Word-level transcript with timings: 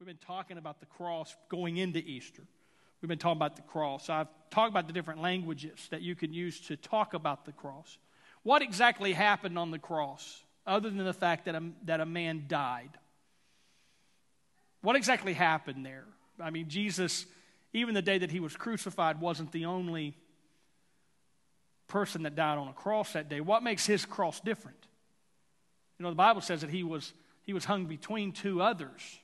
We've 0.00 0.06
been 0.06 0.16
talking 0.16 0.56
about 0.56 0.80
the 0.80 0.86
cross 0.86 1.36
going 1.50 1.76
into 1.76 1.98
Easter. 1.98 2.40
We've 3.02 3.08
been 3.10 3.18
talking 3.18 3.36
about 3.36 3.56
the 3.56 3.62
cross. 3.62 4.08
I've 4.08 4.28
talked 4.48 4.70
about 4.70 4.86
the 4.86 4.94
different 4.94 5.20
languages 5.20 5.88
that 5.90 6.00
you 6.00 6.14
can 6.14 6.32
use 6.32 6.58
to 6.68 6.76
talk 6.78 7.12
about 7.12 7.44
the 7.44 7.52
cross. 7.52 7.98
What 8.42 8.62
exactly 8.62 9.12
happened 9.12 9.58
on 9.58 9.70
the 9.70 9.78
cross, 9.78 10.42
other 10.66 10.88
than 10.88 11.04
the 11.04 11.12
fact 11.12 11.44
that 11.44 11.54
a, 11.54 11.62
that 11.84 12.00
a 12.00 12.06
man 12.06 12.44
died? 12.48 12.88
What 14.80 14.96
exactly 14.96 15.34
happened 15.34 15.84
there? 15.84 16.06
I 16.40 16.48
mean, 16.48 16.70
Jesus, 16.70 17.26
even 17.74 17.92
the 17.92 18.00
day 18.00 18.16
that 18.16 18.30
he 18.30 18.40
was 18.40 18.56
crucified, 18.56 19.20
wasn't 19.20 19.52
the 19.52 19.66
only 19.66 20.16
person 21.88 22.22
that 22.22 22.34
died 22.34 22.56
on 22.56 22.68
a 22.68 22.72
cross 22.72 23.12
that 23.12 23.28
day. 23.28 23.42
What 23.42 23.62
makes 23.62 23.84
his 23.84 24.06
cross 24.06 24.40
different? 24.40 24.78
You 25.98 26.04
know, 26.04 26.10
the 26.10 26.16
Bible 26.16 26.40
says 26.40 26.62
that 26.62 26.70
he 26.70 26.84
was, 26.84 27.12
he 27.42 27.52
was 27.52 27.66
hung 27.66 27.84
between 27.84 28.32
two 28.32 28.62
others. 28.62 29.20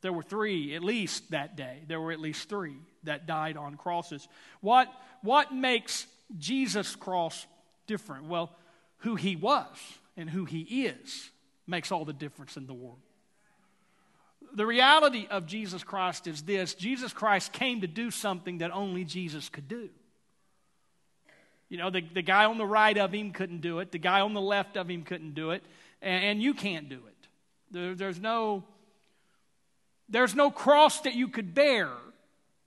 There 0.00 0.12
were 0.12 0.22
three, 0.22 0.74
at 0.74 0.84
least 0.84 1.30
that 1.30 1.56
day. 1.56 1.82
There 1.86 2.00
were 2.00 2.12
at 2.12 2.20
least 2.20 2.48
three 2.48 2.76
that 3.04 3.26
died 3.26 3.56
on 3.56 3.76
crosses. 3.76 4.28
What, 4.60 4.92
what 5.22 5.54
makes 5.54 6.06
Jesus' 6.38 6.94
cross 6.96 7.46
different? 7.86 8.24
Well, 8.24 8.54
who 8.98 9.14
he 9.14 9.36
was 9.36 9.66
and 10.16 10.28
who 10.28 10.44
he 10.44 10.60
is 10.86 11.30
makes 11.66 11.90
all 11.92 12.04
the 12.04 12.12
difference 12.12 12.56
in 12.56 12.66
the 12.66 12.74
world. 12.74 12.98
The 14.54 14.66
reality 14.66 15.26
of 15.30 15.46
Jesus 15.46 15.82
Christ 15.82 16.26
is 16.26 16.42
this 16.42 16.74
Jesus 16.74 17.12
Christ 17.12 17.52
came 17.52 17.80
to 17.80 17.86
do 17.86 18.10
something 18.10 18.58
that 18.58 18.70
only 18.70 19.04
Jesus 19.04 19.48
could 19.48 19.68
do. 19.68 19.90
You 21.68 21.78
know, 21.78 21.90
the, 21.90 22.00
the 22.00 22.22
guy 22.22 22.44
on 22.44 22.58
the 22.58 22.66
right 22.66 22.96
of 22.96 23.12
him 23.12 23.32
couldn't 23.32 23.60
do 23.60 23.80
it, 23.80 23.90
the 23.90 23.98
guy 23.98 24.20
on 24.20 24.34
the 24.34 24.40
left 24.40 24.76
of 24.76 24.88
him 24.88 25.02
couldn't 25.02 25.34
do 25.34 25.50
it, 25.50 25.64
and, 26.00 26.24
and 26.24 26.42
you 26.42 26.54
can't 26.54 26.88
do 26.88 26.96
it. 27.06 27.28
There, 27.72 27.94
there's 27.94 28.20
no 28.20 28.64
there's 30.08 30.34
no 30.34 30.50
cross 30.50 31.00
that 31.00 31.14
you 31.14 31.28
could 31.28 31.54
bear. 31.54 31.88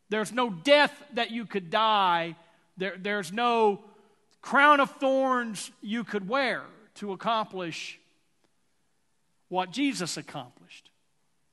There's 0.09 0.31
no 0.31 0.49
death 0.49 0.93
that 1.13 1.31
you 1.31 1.45
could 1.45 1.69
die. 1.69 2.35
There, 2.77 2.95
there's 2.97 3.31
no 3.31 3.83
crown 4.41 4.79
of 4.79 4.91
thorns 4.91 5.71
you 5.81 6.03
could 6.03 6.27
wear 6.27 6.63
to 6.95 7.11
accomplish 7.11 7.99
what 9.47 9.71
Jesus 9.71 10.17
accomplished 10.17 10.89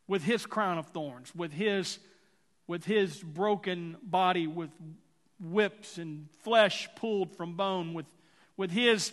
with 0.08 0.22
his 0.22 0.46
crown 0.46 0.78
of 0.78 0.86
thorns, 0.88 1.34
with 1.34 1.52
his, 1.52 1.98
with 2.66 2.84
his 2.84 3.22
broken 3.22 3.96
body, 4.02 4.46
with 4.46 4.70
whips 5.40 5.98
and 5.98 6.28
flesh 6.42 6.88
pulled 6.96 7.36
from 7.36 7.54
bone, 7.54 7.94
with, 7.94 8.06
with 8.56 8.70
his 8.70 9.12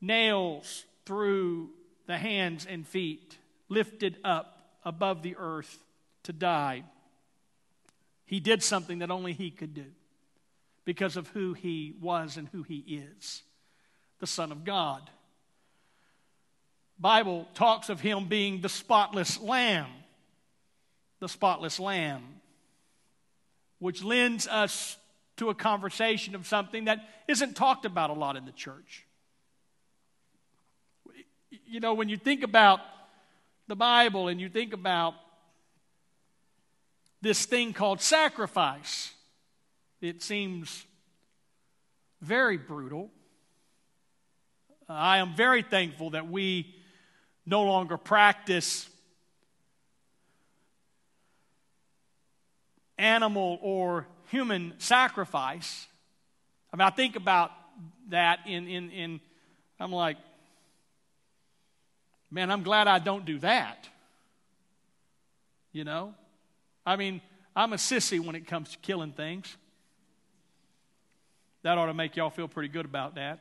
nails 0.00 0.84
through 1.06 1.70
the 2.06 2.18
hands 2.18 2.66
and 2.68 2.86
feet 2.86 3.38
lifted 3.68 4.16
up 4.24 4.60
above 4.84 5.22
the 5.22 5.36
earth 5.38 5.78
to 6.30 6.38
die. 6.38 6.84
He 8.24 8.38
did 8.38 8.62
something 8.62 9.00
that 9.00 9.10
only 9.10 9.32
he 9.32 9.50
could 9.50 9.74
do 9.74 9.86
because 10.84 11.16
of 11.16 11.26
who 11.28 11.54
he 11.54 11.94
was 12.00 12.36
and 12.36 12.48
who 12.48 12.62
he 12.62 12.78
is 12.78 13.42
the 14.20 14.26
Son 14.26 14.52
of 14.52 14.64
God. 14.64 15.08
Bible 16.98 17.48
talks 17.54 17.88
of 17.88 18.00
him 18.00 18.26
being 18.28 18.60
the 18.60 18.68
spotless 18.68 19.40
lamb. 19.40 19.88
The 21.20 21.28
spotless 21.28 21.80
lamb, 21.80 22.22
which 23.78 24.02
lends 24.02 24.46
us 24.46 24.96
to 25.36 25.50
a 25.50 25.54
conversation 25.54 26.34
of 26.34 26.46
something 26.46 26.84
that 26.84 27.00
isn't 27.28 27.56
talked 27.56 27.84
about 27.84 28.10
a 28.10 28.14
lot 28.14 28.36
in 28.36 28.46
the 28.46 28.52
church. 28.52 29.04
You 31.66 31.80
know, 31.80 31.94
when 31.94 32.08
you 32.08 32.16
think 32.16 32.42
about 32.42 32.80
the 33.68 33.76
Bible 33.76 34.28
and 34.28 34.40
you 34.40 34.48
think 34.48 34.72
about 34.72 35.14
this 37.22 37.44
thing 37.44 37.72
called 37.72 38.00
sacrifice. 38.00 39.12
It 40.00 40.22
seems 40.22 40.84
very 42.20 42.56
brutal. 42.56 43.10
I 44.88 45.18
am 45.18 45.34
very 45.34 45.62
thankful 45.62 46.10
that 46.10 46.28
we 46.28 46.74
no 47.46 47.62
longer 47.62 47.96
practice 47.96 48.88
animal 52.98 53.58
or 53.62 54.06
human 54.30 54.74
sacrifice. 54.78 55.86
I 56.72 56.76
mean, 56.76 56.86
I 56.86 56.90
think 56.90 57.16
about 57.16 57.50
that 58.08 58.40
in, 58.46 58.68
in, 58.68 58.90
in 58.90 59.20
I'm 59.78 59.92
like, 59.92 60.18
man, 62.30 62.50
I'm 62.50 62.62
glad 62.62 62.86
I 62.86 62.98
don't 62.98 63.24
do 63.24 63.38
that. 63.38 63.88
You 65.72 65.84
know? 65.84 66.14
I 66.84 66.96
mean, 66.96 67.20
I'm 67.54 67.72
a 67.72 67.76
sissy 67.76 68.20
when 68.20 68.34
it 68.36 68.46
comes 68.46 68.70
to 68.70 68.78
killing 68.78 69.12
things. 69.12 69.56
That 71.62 71.76
ought 71.76 71.86
to 71.86 71.94
make 71.94 72.16
y'all 72.16 72.30
feel 72.30 72.48
pretty 72.48 72.68
good 72.68 72.86
about 72.86 73.16
that. 73.16 73.40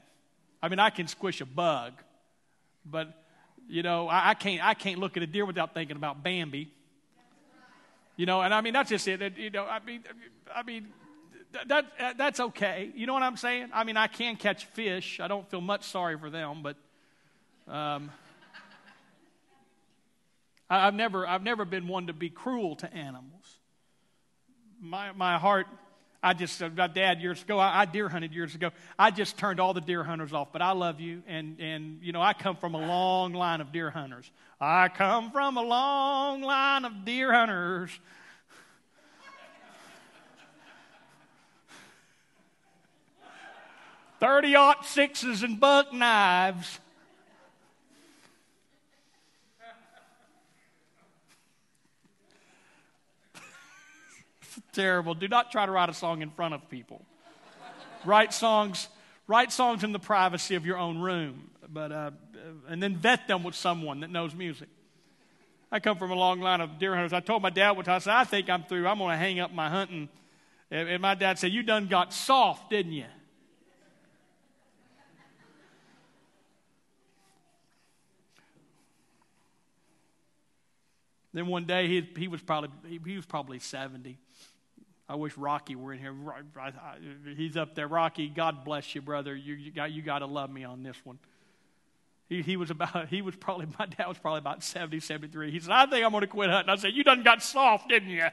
I 0.62 0.68
mean, 0.68 0.80
I 0.80 0.90
can 0.90 1.08
squish 1.08 1.40
a 1.42 1.46
bug, 1.46 1.94
but 2.86 3.14
you 3.70 3.84
know, 3.84 4.08
I, 4.08 4.32
I 4.32 4.34
can't. 4.34 4.66
I 4.66 4.74
can't 4.74 5.00
look 5.00 5.16
at 5.16 5.24
a 5.24 5.28
deer 5.28 5.46
without 5.46 5.74
thinking 5.74 5.96
about 5.96 6.24
Bambi. 6.24 6.70
You 8.18 8.26
know, 8.26 8.42
and 8.42 8.54
I 8.54 8.62
mean 8.62 8.74
that's 8.74 8.90
just 8.90 9.08
it. 9.08 9.38
You 9.38 9.50
know, 9.52 9.66
I 9.66 9.80
mean, 9.80 10.04
I 10.54 10.64
mean, 10.64 10.88
that, 11.68 11.86
that 11.98 12.18
that's 12.18 12.40
okay. 12.40 12.92
You 12.94 13.08
know 13.08 13.14
what 13.14 13.24
I'm 13.24 13.38
saying? 13.38 13.70
I 13.74 13.84
mean, 13.86 13.96
I 13.96 14.08
can 14.08 14.36
catch 14.36 14.66
fish. 14.66 15.20
I 15.22 15.28
don't 15.28 15.50
feel 15.50 15.62
much 15.62 15.84
sorry 15.84 16.18
for 16.18 16.30
them, 16.30 16.62
but. 16.62 16.76
Um, 17.68 18.10
I've 20.70 20.94
never, 20.94 21.26
I've 21.28 21.42
never 21.42 21.66
been 21.66 21.88
one 21.88 22.08
to 22.08 22.14
be 22.14 22.30
cruel 22.30 22.76
to 22.78 22.94
animals. 22.94 23.58
My, 24.80 25.12
my 25.14 25.40
heart, 25.40 25.66
I 26.22 26.34
just, 26.34 26.62
my 26.62 26.88
dad 26.88 27.22
years 27.22 27.42
ago, 27.42 27.58
I, 27.58 27.82
I, 27.82 27.86
deer 27.86 28.08
hunted 28.08 28.34
years 28.34 28.54
ago. 28.54 28.70
I 28.98 29.10
just 29.10 29.38
turned 29.38 29.60
all 29.60 29.74
the 29.74 29.82
deer 29.82 30.04
hunters 30.04 30.32
off, 30.32 30.54
but 30.54 30.62
I 30.62 30.74
love 30.74 31.00
you. 31.00 31.24
And, 31.28 31.60
and, 31.60 32.04
you 32.04 32.12
know, 32.12 32.22
I 32.22 32.34
come 32.34 32.56
from 32.56 32.76
a 32.76 32.80
long 32.80 33.34
line 33.34 33.62
of 33.62 33.72
deer 33.72 33.90
hunters. 33.90 34.30
I 34.62 34.90
come 34.90 35.32
from 35.32 35.58
a 35.58 35.64
long 35.64 36.42
line 36.42 36.86
of 36.86 37.04
deer 37.04 37.34
hunters. 37.34 37.90
Thirty 44.20 44.54
aught 44.56 44.86
sixes 44.86 45.42
and 45.42 45.60
buck 45.60 45.94
knives. 45.94 46.80
Terrible. 54.74 55.14
Do 55.14 55.28
not 55.28 55.52
try 55.52 55.66
to 55.66 55.72
write 55.72 55.90
a 55.90 55.94
song 55.94 56.22
in 56.22 56.30
front 56.30 56.54
of 56.54 56.70
people. 56.70 57.06
write 58.06 58.34
songs, 58.34 58.88
write 59.28 59.52
songs 59.52 59.84
in 59.84 59.92
the 59.92 60.00
privacy 60.00 60.56
of 60.56 60.66
your 60.66 60.78
own 60.78 61.00
room, 61.00 61.50
but 61.68 61.92
uh, 61.92 62.12
and 62.68 62.82
then 62.82 62.96
vet 62.96 63.28
them 63.28 63.44
with 63.44 63.56
someone 63.56 64.00
that 64.02 64.10
knows 64.10 64.34
music. 64.34 64.70
I 65.72 65.80
come 65.80 65.98
from 65.98 66.12
a 66.12 66.16
long 66.16 66.40
line 66.40 66.62
of 66.62 66.80
deer 66.80 66.96
hunters. 66.96 67.14
I 67.14 67.20
told 67.20 67.42
my 67.42 67.52
dad 67.52 67.74
time, 67.74 67.96
I 67.96 68.00
said, 68.00 68.14
I 68.14 68.24
think 68.24 68.50
I'm 68.50 68.64
through. 68.64 68.88
I'm 68.88 68.98
going 68.98 69.12
to 69.12 69.18
hang 69.18 69.40
up 69.40 69.54
my 69.54 69.70
hunting. 69.70 70.10
And 70.72 71.02
my 71.02 71.16
dad 71.16 71.38
said, 71.38 71.52
You 71.52 71.64
done 71.64 71.88
got 71.88 72.14
soft, 72.14 72.70
didn't 72.70 72.94
you? 72.94 73.06
Then 81.34 81.48
one 81.48 81.66
day 81.66 81.88
he, 81.88 82.10
he 82.18 82.28
was 82.28 82.42
probably 82.42 82.70
he, 82.88 83.00
he 83.06 83.16
was 83.16 83.26
probably 83.26 83.60
70. 83.60 84.18
I 85.10 85.16
wish 85.16 85.36
Rocky 85.38 85.76
were 85.76 85.92
in 85.92 86.00
here. 86.00 86.14
He's 87.36 87.58
up 87.58 87.74
there. 87.74 87.88
Rocky, 87.88 88.30
God 88.30 88.64
bless 88.64 88.94
you, 88.94 89.02
brother. 89.02 89.36
You, 89.36 89.56
you 89.56 89.72
got 89.72 89.92
you 89.92 90.04
got 90.04 90.20
to 90.20 90.28
love 90.28 90.52
me 90.52 90.64
on 90.64 90.84
this 90.84 90.98
one. 91.04 91.18
He, 92.28 92.44
he 92.44 92.58
was 92.58 92.70
about 92.70 93.10
he 93.10 93.24
was 93.24 93.36
probably 93.36 93.66
my 93.80 93.88
dad 93.88 94.08
was 94.08 94.20
probably 94.20 94.38
about 94.38 94.64
70, 94.64 95.00
73. 95.00 95.50
He 95.50 95.60
said, 95.60 95.72
I 95.72 95.88
think 95.88 96.06
I'm 96.06 96.12
going 96.12 96.22
to 96.22 96.28
quit 96.28 96.52
hunting. 96.52 96.70
I 96.70 96.76
said, 96.76 96.94
You 96.94 97.04
done 97.04 97.24
got 97.24 97.42
soft, 97.42 97.90
didn't 97.90 98.10
you? 98.10 98.28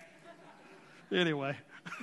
anyway. 1.11 1.57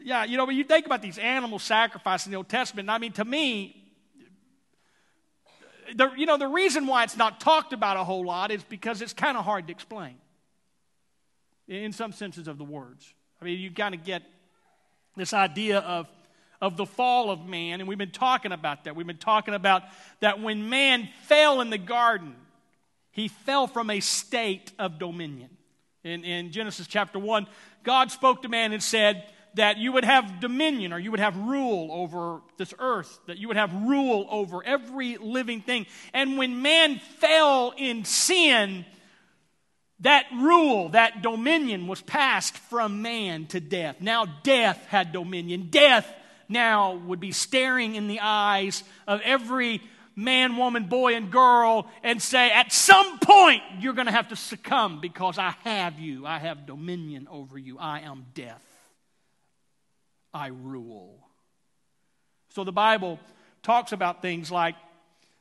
yeah, 0.00 0.24
you 0.24 0.36
know, 0.36 0.46
when 0.46 0.56
you 0.56 0.64
think 0.64 0.86
about 0.86 1.00
these 1.00 1.18
animal 1.18 1.60
sacrifices 1.60 2.26
in 2.26 2.32
the 2.32 2.38
Old 2.38 2.48
Testament, 2.48 2.90
I 2.90 2.98
mean, 2.98 3.12
to 3.12 3.24
me, 3.24 3.84
the, 5.94 6.10
you 6.16 6.26
know, 6.26 6.38
the 6.38 6.48
reason 6.48 6.88
why 6.88 7.04
it's 7.04 7.16
not 7.16 7.38
talked 7.38 7.72
about 7.72 7.96
a 7.96 8.02
whole 8.02 8.26
lot 8.26 8.50
is 8.50 8.64
because 8.64 9.00
it's 9.00 9.12
kind 9.12 9.36
of 9.36 9.44
hard 9.44 9.68
to 9.68 9.72
explain 9.72 10.16
in 11.68 11.92
some 11.92 12.12
senses 12.12 12.48
of 12.48 12.58
the 12.58 12.64
words. 12.64 13.12
I 13.40 13.44
mean, 13.44 13.60
you 13.60 13.70
kind 13.70 13.94
of 13.94 14.04
get 14.04 14.22
this 15.16 15.32
idea 15.32 15.78
of, 15.78 16.08
of 16.60 16.76
the 16.76 16.86
fall 16.86 17.30
of 17.30 17.46
man, 17.46 17.80
and 17.80 17.88
we've 17.88 17.98
been 17.98 18.10
talking 18.10 18.52
about 18.52 18.84
that. 18.84 18.96
We've 18.96 19.06
been 19.06 19.16
talking 19.16 19.54
about 19.54 19.82
that 20.20 20.40
when 20.40 20.68
man 20.68 21.08
fell 21.24 21.60
in 21.60 21.70
the 21.70 21.78
garden, 21.78 22.34
he 23.10 23.28
fell 23.28 23.66
from 23.66 23.90
a 23.90 24.00
state 24.00 24.72
of 24.78 24.98
dominion. 24.98 25.50
In, 26.02 26.24
in 26.24 26.52
Genesis 26.52 26.86
chapter 26.86 27.18
1, 27.18 27.46
God 27.82 28.10
spoke 28.10 28.42
to 28.42 28.48
man 28.48 28.72
and 28.72 28.82
said, 28.82 29.24
that 29.54 29.78
you 29.78 29.92
would 29.92 30.04
have 30.04 30.40
dominion 30.40 30.92
or 30.92 30.98
you 30.98 31.10
would 31.10 31.20
have 31.20 31.36
rule 31.36 31.88
over 31.92 32.40
this 32.56 32.74
earth, 32.78 33.18
that 33.26 33.38
you 33.38 33.48
would 33.48 33.56
have 33.56 33.72
rule 33.72 34.26
over 34.28 34.64
every 34.64 35.16
living 35.16 35.60
thing. 35.60 35.86
And 36.12 36.36
when 36.36 36.60
man 36.60 36.98
fell 36.98 37.72
in 37.76 38.04
sin, 38.04 38.84
that 40.04 40.26
rule, 40.34 40.90
that 40.90 41.22
dominion 41.22 41.86
was 41.86 42.00
passed 42.00 42.56
from 42.56 43.02
man 43.02 43.46
to 43.46 43.60
death. 43.60 44.00
Now 44.00 44.26
death 44.42 44.84
had 44.86 45.12
dominion. 45.12 45.68
Death 45.70 46.06
now 46.48 46.94
would 46.94 47.20
be 47.20 47.32
staring 47.32 47.94
in 47.94 48.06
the 48.06 48.20
eyes 48.20 48.84
of 49.06 49.22
every 49.24 49.80
man, 50.14 50.58
woman, 50.58 50.84
boy, 50.84 51.14
and 51.14 51.30
girl 51.30 51.90
and 52.02 52.20
say, 52.20 52.50
At 52.50 52.70
some 52.70 53.18
point, 53.18 53.62
you're 53.80 53.94
going 53.94 54.06
to 54.06 54.12
have 54.12 54.28
to 54.28 54.36
succumb 54.36 55.00
because 55.00 55.38
I 55.38 55.54
have 55.64 55.98
you. 55.98 56.26
I 56.26 56.38
have 56.38 56.66
dominion 56.66 57.26
over 57.30 57.58
you. 57.58 57.78
I 57.78 58.00
am 58.00 58.26
death. 58.34 58.62
I 60.34 60.48
rule. 60.48 61.18
So 62.50 62.62
the 62.62 62.72
Bible 62.72 63.18
talks 63.62 63.92
about 63.92 64.20
things 64.20 64.50
like 64.50 64.74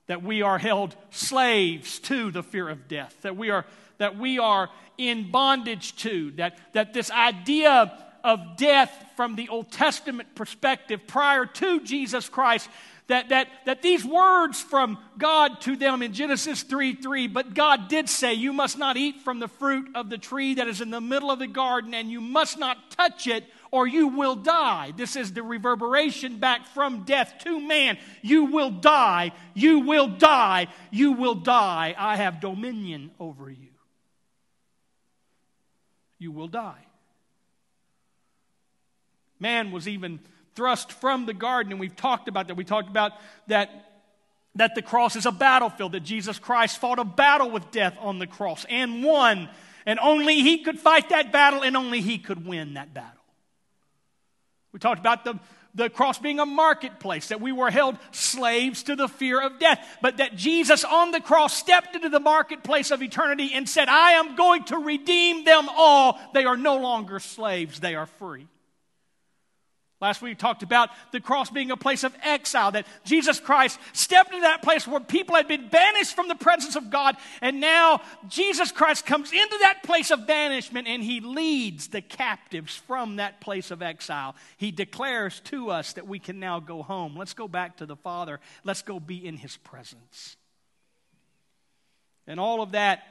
that 0.07 0.23
we 0.23 0.41
are 0.41 0.57
held 0.57 0.95
slaves 1.11 1.99
to 1.99 2.31
the 2.31 2.43
fear 2.43 2.69
of 2.69 2.87
death, 2.87 3.15
that 3.21 3.37
we 3.37 3.49
are, 3.49 3.65
that 3.97 4.17
we 4.17 4.39
are 4.39 4.69
in 4.97 5.31
bondage 5.31 5.95
to, 5.97 6.31
that, 6.31 6.57
that 6.73 6.93
this 6.93 7.09
idea 7.11 7.91
of 8.23 8.57
death 8.57 9.05
from 9.15 9.35
the 9.35 9.49
Old 9.49 9.71
Testament 9.71 10.33
perspective 10.35 11.01
prior 11.07 11.45
to 11.45 11.81
Jesus 11.81 12.29
Christ 12.29 12.69
that, 13.07 13.29
that, 13.29 13.49
that 13.65 13.81
these 13.81 14.05
words 14.05 14.61
from 14.61 14.97
God 15.17 15.59
to 15.61 15.75
them 15.75 16.01
in 16.01 16.13
Genesis 16.13 16.63
3 16.63 16.95
3, 16.95 17.27
but 17.27 17.53
God 17.53 17.89
did 17.89 18.07
say, 18.07 18.33
You 18.33 18.53
must 18.53 18.77
not 18.77 18.95
eat 18.95 19.21
from 19.21 19.39
the 19.39 19.47
fruit 19.47 19.89
of 19.95 20.09
the 20.09 20.17
tree 20.17 20.55
that 20.55 20.67
is 20.67 20.79
in 20.79 20.89
the 20.89 21.01
middle 21.01 21.29
of 21.29 21.39
the 21.39 21.47
garden, 21.47 21.93
and 21.93 22.09
you 22.09 22.21
must 22.21 22.57
not 22.57 22.91
touch 22.91 23.27
it, 23.27 23.43
or 23.73 23.87
you 23.87 24.09
will 24.09 24.35
die. 24.35 24.93
This 24.95 25.15
is 25.15 25.33
the 25.33 25.41
reverberation 25.41 26.37
back 26.37 26.67
from 26.67 27.05
death 27.05 27.33
to 27.39 27.59
man. 27.59 27.97
You 28.21 28.45
will 28.45 28.69
die, 28.69 29.31
you 29.55 29.79
will 29.79 30.07
die, 30.09 30.67
you 30.91 31.13
will 31.13 31.33
die. 31.33 31.95
I 31.97 32.17
have 32.17 32.39
dominion 32.39 33.09
over 33.19 33.49
you. 33.49 33.71
You 36.19 36.31
will 36.31 36.47
die. 36.47 36.85
Man 39.39 39.71
was 39.71 39.87
even 39.87 40.19
thrust 40.53 40.91
from 40.91 41.25
the 41.25 41.33
garden, 41.33 41.71
and 41.71 41.79
we've 41.79 41.95
talked 41.95 42.27
about 42.27 42.49
that. 42.49 42.55
We 42.55 42.65
talked 42.65 42.89
about 42.89 43.13
that, 43.47 43.71
that 44.53 44.75
the 44.75 44.83
cross 44.83 45.15
is 45.15 45.25
a 45.25 45.31
battlefield, 45.31 45.93
that 45.93 46.03
Jesus 46.03 46.37
Christ 46.37 46.79
fought 46.79 46.99
a 46.99 47.03
battle 47.03 47.49
with 47.49 47.71
death 47.71 47.97
on 47.99 48.19
the 48.19 48.27
cross 48.27 48.67
and 48.69 49.03
won. 49.03 49.49
And 49.87 49.97
only 49.97 50.41
he 50.41 50.59
could 50.59 50.79
fight 50.79 51.09
that 51.09 51.31
battle, 51.31 51.63
and 51.63 51.75
only 51.75 52.01
he 52.01 52.19
could 52.19 52.45
win 52.45 52.75
that 52.75 52.93
battle. 52.93 53.12
We 54.73 54.79
talked 54.79 54.99
about 54.99 55.23
the, 55.23 55.39
the 55.75 55.89
cross 55.89 56.19
being 56.19 56.39
a 56.39 56.45
marketplace, 56.45 57.29
that 57.29 57.39
we 57.39 57.51
were 57.51 57.69
held 57.71 57.97
slaves 58.11 58.83
to 58.83 58.95
the 58.95 59.07
fear 59.07 59.39
of 59.41 59.59
death, 59.59 59.79
but 60.01 60.17
that 60.17 60.35
Jesus 60.35 60.83
on 60.83 61.11
the 61.11 61.21
cross 61.21 61.55
stepped 61.55 61.95
into 61.95 62.09
the 62.09 62.19
marketplace 62.19 62.91
of 62.91 63.01
eternity 63.01 63.51
and 63.53 63.69
said, 63.69 63.87
I 63.87 64.13
am 64.13 64.35
going 64.35 64.65
to 64.65 64.77
redeem 64.77 65.45
them 65.45 65.69
all. 65.69 66.19
They 66.33 66.45
are 66.45 66.57
no 66.57 66.77
longer 66.77 67.19
slaves, 67.19 67.79
they 67.79 67.95
are 67.95 68.07
free. 68.07 68.47
Last 70.03 70.21
week 70.21 70.31
we 70.31 70.35
talked 70.35 70.63
about 70.63 70.89
the 71.13 71.21
cross 71.21 71.49
being 71.49 71.71
a 71.71 71.77
place 71.77 72.03
of 72.03 72.13
exile, 72.23 72.73
that 72.73 72.85
Jesus 73.05 73.39
Christ 73.39 73.79
stepped 73.93 74.33
into 74.33 74.41
that 74.41 74.61
place 74.61 74.85
where 74.85 74.99
people 74.99 75.37
had 75.37 75.47
been 75.47 75.69
banished 75.69 76.13
from 76.13 76.27
the 76.27 76.35
presence 76.35 76.75
of 76.75 76.89
God, 76.89 77.15
and 77.39 77.61
now 77.61 78.01
Jesus 78.27 78.73
Christ 78.73 79.05
comes 79.05 79.31
into 79.31 79.57
that 79.61 79.81
place 79.83 80.11
of 80.11 80.27
banishment 80.27 80.89
and 80.89 81.01
he 81.01 81.21
leads 81.21 81.87
the 81.87 82.01
captives 82.01 82.75
from 82.75 83.15
that 83.15 83.39
place 83.39 83.71
of 83.71 83.81
exile. 83.81 84.35
He 84.57 84.71
declares 84.71 85.39
to 85.45 85.69
us 85.69 85.93
that 85.93 86.05
we 86.05 86.19
can 86.19 86.37
now 86.37 86.59
go 86.59 86.83
home. 86.83 87.15
Let's 87.15 87.33
go 87.33 87.47
back 87.47 87.77
to 87.77 87.85
the 87.85 87.95
Father, 87.95 88.41
let's 88.65 88.81
go 88.81 88.99
be 88.99 89.25
in 89.25 89.37
his 89.37 89.55
presence. 89.55 90.35
And 92.27 92.41
all 92.41 92.61
of 92.61 92.73
that 92.73 93.03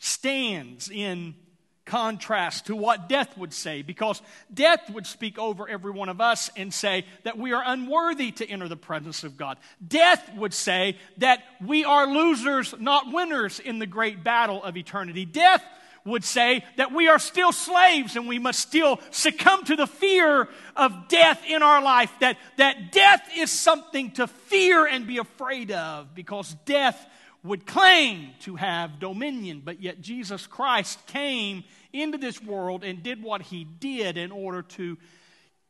stands 0.00 0.90
in 0.90 1.36
contrast 1.84 2.66
to 2.66 2.76
what 2.76 3.08
death 3.08 3.36
would 3.36 3.52
say, 3.52 3.82
because 3.82 4.22
death 4.52 4.88
would 4.90 5.06
speak 5.06 5.38
over 5.38 5.68
every 5.68 5.90
one 5.90 6.08
of 6.08 6.20
us 6.20 6.50
and 6.56 6.72
say 6.72 7.04
that 7.24 7.38
we 7.38 7.52
are 7.52 7.62
unworthy 7.64 8.30
to 8.32 8.48
enter 8.48 8.68
the 8.68 8.76
presence 8.76 9.24
of 9.24 9.36
God. 9.36 9.58
Death 9.86 10.30
would 10.36 10.54
say 10.54 10.96
that 11.18 11.42
we 11.64 11.84
are 11.84 12.06
losers, 12.06 12.74
not 12.78 13.12
winners 13.12 13.58
in 13.58 13.78
the 13.78 13.86
great 13.86 14.22
battle 14.22 14.62
of 14.62 14.76
eternity. 14.76 15.24
Death 15.24 15.64
would 16.04 16.24
say 16.24 16.64
that 16.76 16.92
we 16.92 17.08
are 17.08 17.18
still 17.18 17.52
slaves 17.52 18.16
and 18.16 18.26
we 18.26 18.38
must 18.38 18.60
still 18.60 19.00
succumb 19.10 19.64
to 19.64 19.76
the 19.76 19.86
fear 19.86 20.48
of 20.76 21.08
death 21.08 21.42
in 21.48 21.62
our 21.62 21.82
life, 21.82 22.12
that, 22.20 22.36
that 22.56 22.92
death 22.92 23.22
is 23.36 23.50
something 23.50 24.10
to 24.12 24.26
fear 24.26 24.86
and 24.86 25.06
be 25.06 25.18
afraid 25.18 25.70
of 25.70 26.14
because 26.14 26.54
death 26.64 27.06
would 27.44 27.66
claim 27.66 28.30
to 28.40 28.56
have 28.56 29.00
dominion, 29.00 29.62
but 29.64 29.82
yet 29.82 30.00
Jesus 30.00 30.46
Christ 30.46 31.04
came 31.06 31.64
into 31.92 32.18
this 32.18 32.40
world 32.42 32.84
and 32.84 33.02
did 33.02 33.22
what 33.22 33.42
he 33.42 33.64
did 33.64 34.16
in 34.16 34.30
order 34.30 34.62
to 34.62 34.96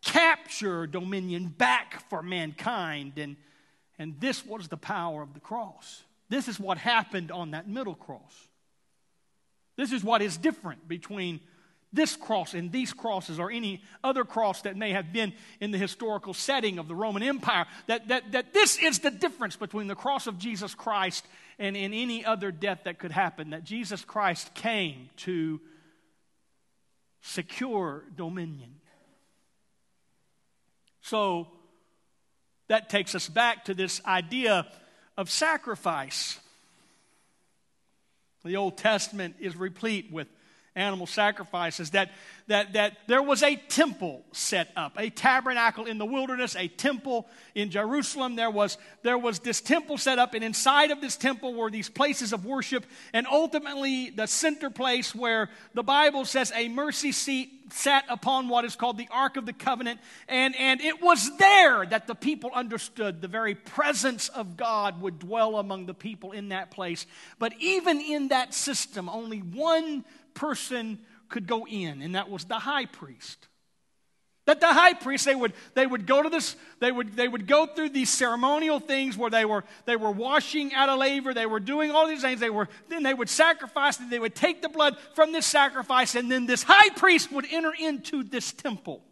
capture 0.02 0.86
dominion 0.86 1.46
back 1.46 2.08
for 2.10 2.22
mankind. 2.22 3.16
And, 3.16 3.36
and 3.98 4.20
this 4.20 4.44
was 4.44 4.68
the 4.68 4.76
power 4.76 5.22
of 5.22 5.32
the 5.32 5.40
cross. 5.40 6.02
This 6.28 6.48
is 6.48 6.60
what 6.60 6.78
happened 6.78 7.30
on 7.30 7.52
that 7.52 7.68
middle 7.68 7.94
cross. 7.94 8.48
This 9.76 9.92
is 9.92 10.04
what 10.04 10.20
is 10.20 10.36
different 10.36 10.86
between 10.86 11.40
this 11.92 12.16
cross 12.16 12.54
and 12.54 12.72
these 12.72 12.92
crosses 12.92 13.38
or 13.38 13.50
any 13.50 13.82
other 14.02 14.24
cross 14.24 14.62
that 14.62 14.76
may 14.76 14.92
have 14.92 15.12
been 15.12 15.32
in 15.60 15.70
the 15.70 15.78
historical 15.78 16.32
setting 16.32 16.78
of 16.78 16.88
the 16.88 16.94
Roman 16.94 17.22
Empire. 17.22 17.66
That, 17.86 18.08
that, 18.08 18.32
that 18.32 18.54
this 18.54 18.78
is 18.78 19.00
the 19.00 19.10
difference 19.10 19.56
between 19.56 19.88
the 19.88 19.94
cross 19.94 20.26
of 20.26 20.38
Jesus 20.38 20.74
Christ 20.74 21.26
and 21.58 21.76
in 21.76 21.92
any 21.92 22.24
other 22.24 22.50
death 22.50 22.80
that 22.84 22.98
could 22.98 23.12
happen. 23.12 23.50
That 23.50 23.64
Jesus 23.64 24.04
Christ 24.04 24.54
came 24.54 25.10
to 25.18 25.60
secure 27.20 28.04
dominion. 28.16 28.76
So 31.02 31.48
that 32.68 32.88
takes 32.88 33.14
us 33.14 33.28
back 33.28 33.66
to 33.66 33.74
this 33.74 34.00
idea 34.06 34.66
of 35.18 35.30
sacrifice. 35.30 36.38
The 38.44 38.56
Old 38.56 38.78
Testament 38.78 39.36
is 39.40 39.56
replete 39.56 40.10
with 40.10 40.26
animal 40.74 41.06
sacrifices, 41.06 41.90
that, 41.90 42.10
that, 42.48 42.72
that 42.74 42.98
there 43.06 43.22
was 43.22 43.42
a 43.42 43.56
temple 43.56 44.24
set 44.32 44.70
up, 44.76 44.94
a 44.98 45.10
tabernacle 45.10 45.86
in 45.86 45.98
the 45.98 46.04
wilderness, 46.04 46.56
a 46.56 46.68
temple 46.68 47.28
in 47.54 47.70
Jerusalem. 47.70 48.36
There 48.36 48.50
was, 48.50 48.78
there 49.02 49.18
was 49.18 49.38
this 49.40 49.60
temple 49.60 49.98
set 49.98 50.18
up, 50.18 50.34
and 50.34 50.42
inside 50.44 50.90
of 50.90 51.00
this 51.00 51.16
temple 51.16 51.54
were 51.54 51.70
these 51.70 51.88
places 51.88 52.32
of 52.32 52.44
worship, 52.44 52.84
and 53.12 53.26
ultimately 53.26 54.10
the 54.10 54.26
center 54.26 54.70
place 54.70 55.14
where 55.14 55.48
the 55.74 55.82
Bible 55.82 56.24
says 56.24 56.52
a 56.54 56.68
mercy 56.68 57.12
seat 57.12 57.50
sat 57.72 58.04
upon 58.08 58.48
what 58.48 58.64
is 58.64 58.76
called 58.76 58.98
the 58.98 59.08
Ark 59.10 59.36
of 59.36 59.46
the 59.46 59.52
Covenant. 59.52 60.00
And, 60.28 60.54
and 60.56 60.80
it 60.80 61.02
was 61.02 61.36
there 61.38 61.86
that 61.86 62.06
the 62.06 62.14
people 62.14 62.50
understood 62.54 63.20
the 63.20 63.28
very 63.28 63.54
presence 63.54 64.28
of 64.28 64.56
God 64.56 65.00
would 65.00 65.18
dwell 65.18 65.56
among 65.56 65.86
the 65.86 65.94
people 65.94 66.32
in 66.32 66.50
that 66.50 66.70
place. 66.70 67.06
But 67.38 67.54
even 67.60 68.00
in 68.00 68.28
that 68.28 68.52
system, 68.54 69.08
only 69.08 69.38
one 69.38 70.04
person 70.34 70.98
could 71.32 71.48
go 71.48 71.66
in, 71.66 72.02
and 72.02 72.14
that 72.14 72.30
was 72.30 72.44
the 72.44 72.60
high 72.60 72.86
priest. 72.86 73.48
That 74.44 74.60
the 74.60 74.72
high 74.72 74.94
priest, 74.94 75.24
they 75.24 75.34
would, 75.34 75.52
they 75.74 75.86
would 75.86 76.06
go 76.06 76.22
to 76.22 76.28
this, 76.28 76.56
they 76.80 76.90
would, 76.90 77.14
they 77.14 77.28
would 77.28 77.46
go 77.46 77.66
through 77.66 77.90
these 77.90 78.10
ceremonial 78.10 78.80
things 78.80 79.16
where 79.16 79.30
they 79.30 79.44
were, 79.44 79.64
they 79.84 79.96
were 79.96 80.10
washing 80.10 80.74
out 80.74 80.88
a 80.88 80.96
laver, 80.96 81.32
they 81.32 81.46
were 81.46 81.60
doing 81.60 81.92
all 81.92 82.08
these 82.08 82.22
things, 82.22 82.40
they 82.40 82.50
were, 82.50 82.68
then 82.88 83.02
they 83.02 83.14
would 83.14 83.28
sacrifice, 83.28 83.98
and 83.98 84.10
they 84.10 84.18
would 84.18 84.34
take 84.34 84.60
the 84.60 84.68
blood 84.68 84.96
from 85.14 85.32
this 85.32 85.46
sacrifice, 85.46 86.14
and 86.14 86.30
then 86.30 86.46
this 86.46 86.64
high 86.64 86.90
priest 86.96 87.32
would 87.32 87.46
enter 87.50 87.72
into 87.78 88.24
this 88.24 88.52
temple 88.52 89.02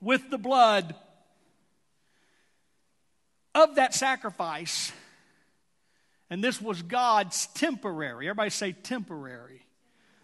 with 0.00 0.30
the 0.30 0.38
blood 0.38 0.94
of 3.54 3.74
that 3.76 3.94
sacrifice 3.94 4.92
and 6.30 6.42
this 6.42 6.62
was 6.62 6.80
God's 6.82 7.48
temporary. 7.48 8.28
Everybody 8.28 8.50
say 8.50 8.72
temporary. 8.72 9.66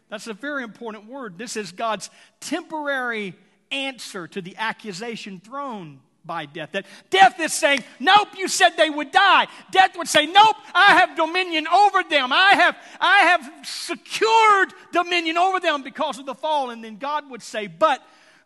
That's 0.09 0.29
a 0.29 0.35
very 0.35 0.63
important 0.63 1.07
word. 1.07 1.37
This 1.37 1.57
is 1.57 1.73
God's 1.73 2.11
temporary 2.41 3.35
answer 3.73 4.29
to 4.29 4.41
the 4.41 4.57
accusation 4.57 5.41
thrown 5.41 6.01
by 6.25 6.47
death. 6.47 6.73
That 6.73 6.87
death 7.11 7.39
is 7.41 7.53
saying, 7.53 7.85
Nope, 7.99 8.29
you 8.37 8.49
said 8.49 8.71
they 8.77 8.91
would 8.91 9.11
die. 9.11 9.47
Death 9.71 9.97
would 9.97 10.09
say, 10.09 10.27
Nope, 10.27 10.57
I 10.75 10.99
have 10.99 11.17
dominion 11.17 11.67
over 11.67 12.03
them. 12.09 12.33
I 12.33 12.53
have, 12.55 12.77
I 13.01 13.19
have 13.19 13.67
secured 13.67 14.73
dominion 14.93 15.37
over 15.37 15.61
them 15.61 15.83
because 15.83 16.19
of 16.19 16.27
the 16.27 16.35
fall. 16.35 16.71
And 16.71 16.83
then 16.83 16.99
God 16.99 17.31
would 17.31 17.43
say, 17.43 17.67
But 17.67 18.01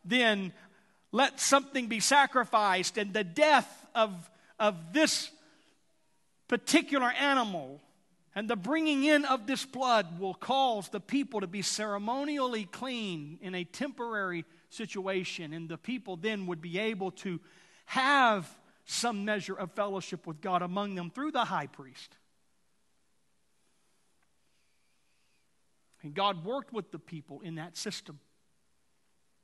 then 0.04 0.52
let 1.12 1.40
something 1.40 1.88
be 1.88 2.00
sacrificed, 2.00 2.96
and 2.96 3.12
the 3.12 3.24
death 3.24 3.86
of, 3.94 4.30
of 4.58 4.92
this 4.92 5.30
particular 6.50 7.12
animal 7.12 7.80
and 8.34 8.50
the 8.50 8.56
bringing 8.56 9.04
in 9.04 9.24
of 9.24 9.46
this 9.46 9.64
blood 9.64 10.18
will 10.18 10.34
cause 10.34 10.88
the 10.88 10.98
people 10.98 11.40
to 11.42 11.46
be 11.46 11.62
ceremonially 11.62 12.64
clean 12.64 13.38
in 13.40 13.54
a 13.54 13.62
temporary 13.62 14.44
situation, 14.68 15.52
and 15.52 15.68
the 15.68 15.78
people 15.78 16.16
then 16.16 16.48
would 16.48 16.60
be 16.60 16.76
able 16.76 17.12
to 17.12 17.38
have 17.86 18.52
some 18.84 19.24
measure 19.24 19.54
of 19.54 19.70
fellowship 19.72 20.26
with 20.26 20.40
God 20.40 20.60
among 20.60 20.96
them 20.96 21.08
through 21.10 21.30
the 21.30 21.44
high 21.44 21.68
priest. 21.68 22.16
And 26.02 26.14
God 26.14 26.44
worked 26.44 26.72
with 26.72 26.90
the 26.90 26.98
people 26.98 27.42
in 27.42 27.54
that 27.56 27.76
system. 27.76 28.18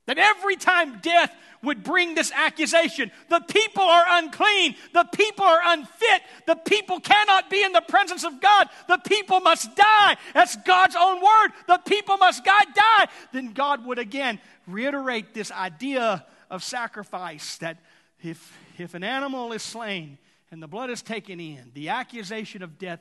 That 0.06 0.18
every 0.18 0.56
time 0.56 1.00
death 1.00 1.34
would 1.62 1.82
bring 1.82 2.14
this 2.14 2.30
accusation, 2.32 3.10
the 3.28 3.40
people 3.40 3.82
are 3.82 4.04
unclean, 4.08 4.76
the 4.92 5.04
people 5.12 5.44
are 5.44 5.60
unfit, 5.64 6.22
the 6.46 6.54
people 6.54 7.00
cannot 7.00 7.50
be 7.50 7.62
in 7.62 7.72
the 7.72 7.80
presence 7.80 8.24
of 8.24 8.40
God, 8.40 8.68
the 8.88 8.98
people 8.98 9.40
must 9.40 9.74
die. 9.74 10.16
That's 10.32 10.56
God's 10.56 10.94
own 10.98 11.20
word. 11.20 11.48
The 11.66 11.78
people 11.78 12.16
must 12.18 12.44
God 12.44 12.66
die. 12.74 13.06
Then 13.32 13.52
God 13.52 13.84
would 13.84 13.98
again 13.98 14.38
reiterate 14.68 15.34
this 15.34 15.50
idea 15.50 16.24
of 16.50 16.62
sacrifice 16.62 17.58
that 17.58 17.78
if, 18.22 18.56
if 18.78 18.94
an 18.94 19.02
animal 19.02 19.52
is 19.52 19.62
slain 19.62 20.18
and 20.52 20.62
the 20.62 20.68
blood 20.68 20.90
is 20.90 21.02
taken 21.02 21.40
in, 21.40 21.72
the 21.74 21.88
accusation 21.88 22.62
of 22.62 22.78
death 22.78 23.00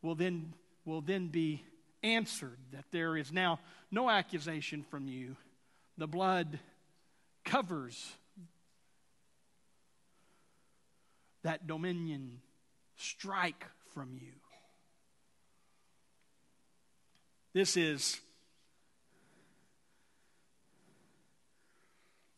will 0.00 0.14
then, 0.14 0.54
will 0.86 1.02
then 1.02 1.28
be 1.28 1.62
answered, 2.02 2.56
that 2.72 2.84
there 2.90 3.18
is 3.18 3.32
now 3.32 3.58
no 3.90 4.08
accusation 4.08 4.82
from 4.82 5.08
you 5.08 5.36
the 5.98 6.06
blood 6.06 6.60
covers 7.44 8.12
that 11.42 11.66
dominion 11.66 12.40
strike 12.96 13.64
from 13.92 14.16
you. 14.20 14.32
This 17.52 17.76
is 17.76 18.20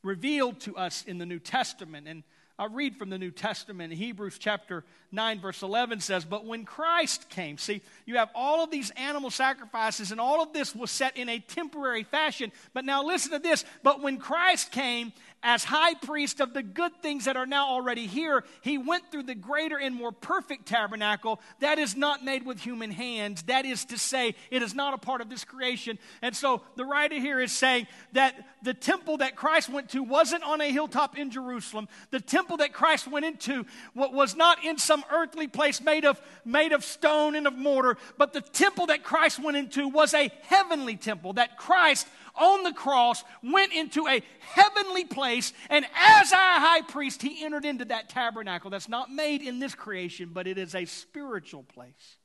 revealed 0.02 0.61
to 0.61 0.76
us 0.76 1.05
in 1.07 1.19
the 1.19 1.26
New 1.26 1.38
Testament. 1.38 2.09
And 2.09 2.23
I 2.61 2.67
read 2.67 2.99
from 2.99 3.09
the 3.09 3.17
New 3.17 3.31
Testament. 3.31 3.90
Hebrews 3.95 4.37
chapter 4.38 4.85
9, 5.12 5.40
verse 5.40 5.62
11 5.62 6.00
says, 6.00 6.26
But 6.26 6.45
when 6.45 6.67
Christ 6.67 7.31
came, 7.31 7.57
see, 7.57 7.81
you 8.05 8.17
have 8.17 8.29
all 8.35 8.62
of 8.62 8.71
these 8.71 8.90
animal 8.99 9.31
sacrifices, 9.31 10.12
and 10.12 10.21
all 10.21 10.43
of 10.43 10.52
this 10.52 10.75
was 10.75 10.90
set 10.90 11.17
in 11.17 11.31
a 11.31 11.38
temporary 11.38 12.02
fashion. 12.02 12.52
But 12.75 12.85
now 12.85 13.02
listen 13.02 13.33
to 13.33 13.38
this. 13.38 13.64
But 13.83 14.02
when 14.02 14.19
Christ 14.19 14.73
came, 14.73 15.14
as 15.43 15.65
high 15.65 15.95
priest 15.95 16.41
of 16.41 16.53
the 16.53 16.63
good 16.63 16.93
things 17.03 17.25
that 17.25 17.37
are 17.37 17.47
now 17.47 17.69
already 17.69 18.07
here, 18.07 18.45
he 18.61 18.77
went 18.77 19.11
through 19.11 19.23
the 19.23 19.35
greater 19.35 19.79
and 19.79 19.95
more 19.95 20.13
perfect 20.13 20.67
tabernacle 20.67 21.41
that 21.61 21.79
is 21.79 21.97
not 21.97 22.25
made 22.25 22.45
with 22.45 22.61
human 22.61 22.91
hands. 22.91 23.43
That 23.45 23.65
is 23.65 23.87
to 23.87 23.99
say, 23.99 24.35
it 24.51 24.63
is 24.63 24.75
not 24.75 24.93
a 24.93 24.99
part 24.99 25.21
of 25.21 25.31
this 25.31 25.45
creation. 25.45 25.99
And 26.21 26.37
so 26.37 26.63
the 26.77 26.85
writer 26.85 27.19
here 27.19 27.41
is 27.41 27.53
saying 27.53 27.87
that 28.13 28.35
the 28.63 28.75
temple 28.75 29.19
that 29.19 29.37
Christ 29.37 29.71
went 29.71 29.89
to 29.91 30.03
wasn't 30.03 30.45
on 30.45 30.61
a 30.61 30.71
hilltop 30.71 31.17
in 31.17 31.31
Jerusalem. 31.31 31.89
The 32.11 32.21
temple 32.21 32.59
that 32.59 32.75
Christ 32.75 33.09
went 33.09 33.25
into 33.25 33.65
was 33.95 34.37
not 34.37 34.63
in 34.65 34.77
some 34.77 35.05
earthly 35.11 35.49
place 35.49 35.81
made 35.81 36.05
of, 36.05 36.21
made 36.45 36.73
of 36.73 36.85
stone 36.85 37.35
and 37.35 37.47
of 37.47 37.57
mortar, 37.57 37.97
but 38.19 38.35
the 38.35 38.43
temple 38.43 38.87
that 38.87 39.05
Christ 39.05 39.43
went 39.43 39.57
into 39.57 39.89
was 39.89 40.13
a 40.13 40.31
heavenly 40.43 40.97
temple 40.97 41.35
that 41.35 41.57
Christ 41.57 42.07
on 42.41 42.63
the 42.63 42.73
cross 42.73 43.23
went 43.43 43.73
into 43.73 44.09
a 44.09 44.23
heavenly 44.41 45.05
place, 45.05 45.53
and 45.69 45.85
as 45.95 46.33
our 46.33 46.61
high 46.61 46.83
priest, 46.83 47.23
he 47.23 47.45
entered 47.45 47.65
into 47.65 47.85
that 47.87 48.09
tabernacle 48.09 48.71
that's 48.71 48.89
not 48.89 49.13
made 49.13 49.43
in 49.43 49.59
this 49.59 49.75
creation, 49.75 50.31
but 50.33 50.47
it 50.47 50.59
is 50.59 50.75
a 50.75 50.87
spiritual 50.87 51.63
place. 51.63 52.17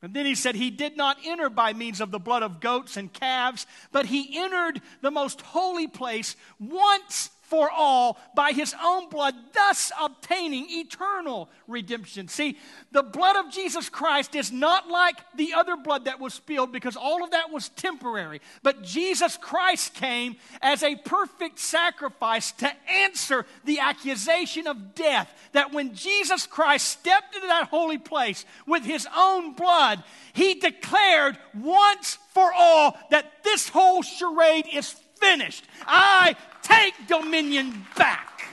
And 0.00 0.14
then 0.14 0.26
he 0.26 0.36
said 0.36 0.54
he 0.54 0.70
did 0.70 0.96
not 0.96 1.16
enter 1.24 1.50
by 1.50 1.72
means 1.72 2.00
of 2.00 2.12
the 2.12 2.20
blood 2.20 2.44
of 2.44 2.60
goats 2.60 2.96
and 2.96 3.12
calves, 3.12 3.66
but 3.90 4.06
he 4.06 4.38
entered 4.38 4.80
the 5.00 5.10
most 5.10 5.40
holy 5.40 5.88
place 5.88 6.36
once 6.60 7.30
for 7.48 7.70
all 7.70 8.18
by 8.34 8.52
his 8.52 8.74
own 8.82 9.08
blood, 9.08 9.34
thus 9.54 9.90
obtaining 10.00 10.66
eternal 10.68 11.48
redemption. 11.66 12.28
See, 12.28 12.58
the 12.92 13.02
blood 13.02 13.36
of 13.36 13.50
Jesus 13.50 13.88
Christ 13.88 14.34
is 14.34 14.52
not 14.52 14.88
like 14.88 15.16
the 15.34 15.54
other 15.54 15.76
blood 15.76 16.04
that 16.04 16.20
was 16.20 16.34
spilled 16.34 16.72
because 16.72 16.94
all 16.94 17.24
of 17.24 17.30
that 17.30 17.50
was 17.50 17.70
temporary. 17.70 18.42
But 18.62 18.82
Jesus 18.82 19.38
Christ 19.38 19.94
came 19.94 20.36
as 20.60 20.82
a 20.82 20.96
perfect 20.96 21.58
sacrifice 21.58 22.52
to 22.52 22.70
answer 22.90 23.46
the 23.64 23.80
accusation 23.80 24.66
of 24.66 24.94
death. 24.94 25.32
That 25.52 25.72
when 25.72 25.94
Jesus 25.94 26.46
Christ 26.46 26.86
stepped 26.86 27.34
into 27.34 27.46
that 27.46 27.68
holy 27.68 27.98
place 27.98 28.44
with 28.66 28.84
his 28.84 29.08
own 29.16 29.54
blood, 29.54 30.04
he 30.34 30.54
declared 30.54 31.38
once 31.54 32.18
for 32.34 32.52
all 32.54 32.98
that 33.10 33.42
this 33.42 33.70
whole 33.70 34.02
charade 34.02 34.66
is 34.72 34.94
finished. 35.20 35.64
I 35.86 36.36
take 36.62 36.94
dominion 37.06 37.86
back. 37.96 38.44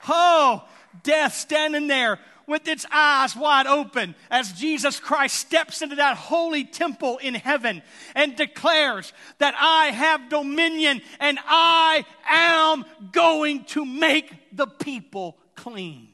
oh, 0.09 0.67
death 1.03 1.33
standing 1.35 1.87
there 1.87 2.19
with 2.47 2.67
its 2.67 2.85
eyes 2.91 3.35
wide 3.35 3.67
open 3.67 4.15
as 4.31 4.53
Jesus 4.53 4.99
Christ 4.99 5.35
steps 5.35 5.81
into 5.81 5.97
that 5.97 6.15
holy 6.15 6.63
temple 6.63 7.17
in 7.17 7.35
heaven 7.35 7.81
and 8.15 8.35
declares 8.35 9.11
that 9.39 9.53
I 9.59 9.87
have 9.87 10.29
dominion 10.29 11.01
and 11.19 11.37
I 11.45 12.05
am 12.27 12.85
going 13.11 13.65
to 13.65 13.85
make 13.85 14.31
the 14.55 14.65
people 14.65 15.37
clean. 15.55 16.07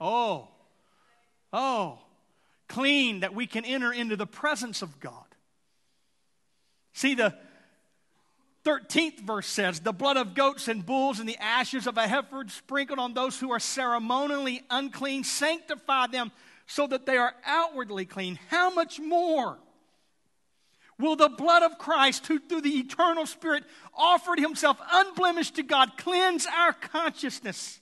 Oh, 0.00 0.48
oh, 1.52 2.00
clean 2.68 3.20
that 3.20 3.34
we 3.34 3.46
can 3.46 3.64
enter 3.64 3.92
into 3.92 4.16
the 4.16 4.26
presence 4.26 4.82
of 4.82 4.98
God. 4.98 5.29
See, 6.92 7.14
the 7.14 7.34
13th 8.64 9.20
verse 9.20 9.46
says, 9.46 9.80
The 9.80 9.92
blood 9.92 10.16
of 10.16 10.34
goats 10.34 10.68
and 10.68 10.84
bulls 10.84 11.18
and 11.18 11.28
the 11.28 11.38
ashes 11.38 11.86
of 11.86 11.96
a 11.96 12.06
heifer 12.06 12.44
sprinkled 12.48 12.98
on 12.98 13.14
those 13.14 13.38
who 13.38 13.52
are 13.52 13.60
ceremonially 13.60 14.62
unclean 14.70 15.24
sanctify 15.24 16.08
them 16.08 16.30
so 16.66 16.86
that 16.86 17.06
they 17.06 17.16
are 17.16 17.34
outwardly 17.44 18.04
clean. 18.04 18.38
How 18.48 18.70
much 18.70 19.00
more? 19.00 19.58
Will 20.98 21.16
the 21.16 21.30
blood 21.30 21.62
of 21.62 21.78
Christ, 21.78 22.26
who 22.26 22.38
through 22.38 22.60
the 22.60 22.78
eternal 22.78 23.24
Spirit 23.24 23.64
offered 23.96 24.38
himself 24.38 24.78
unblemished 24.92 25.56
to 25.56 25.62
God, 25.62 25.96
cleanse 25.96 26.46
our 26.46 26.74
consciousness 26.74 27.80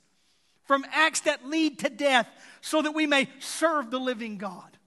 from 0.65 0.87
acts 0.93 1.23
that 1.23 1.45
lead 1.45 1.81
to 1.81 1.91
death 1.91 2.29
so 2.61 2.81
that 2.81 2.95
we 2.95 3.07
may 3.07 3.29
serve 3.41 3.91
the 3.91 3.99
living 3.99 4.39
God? 4.39 4.79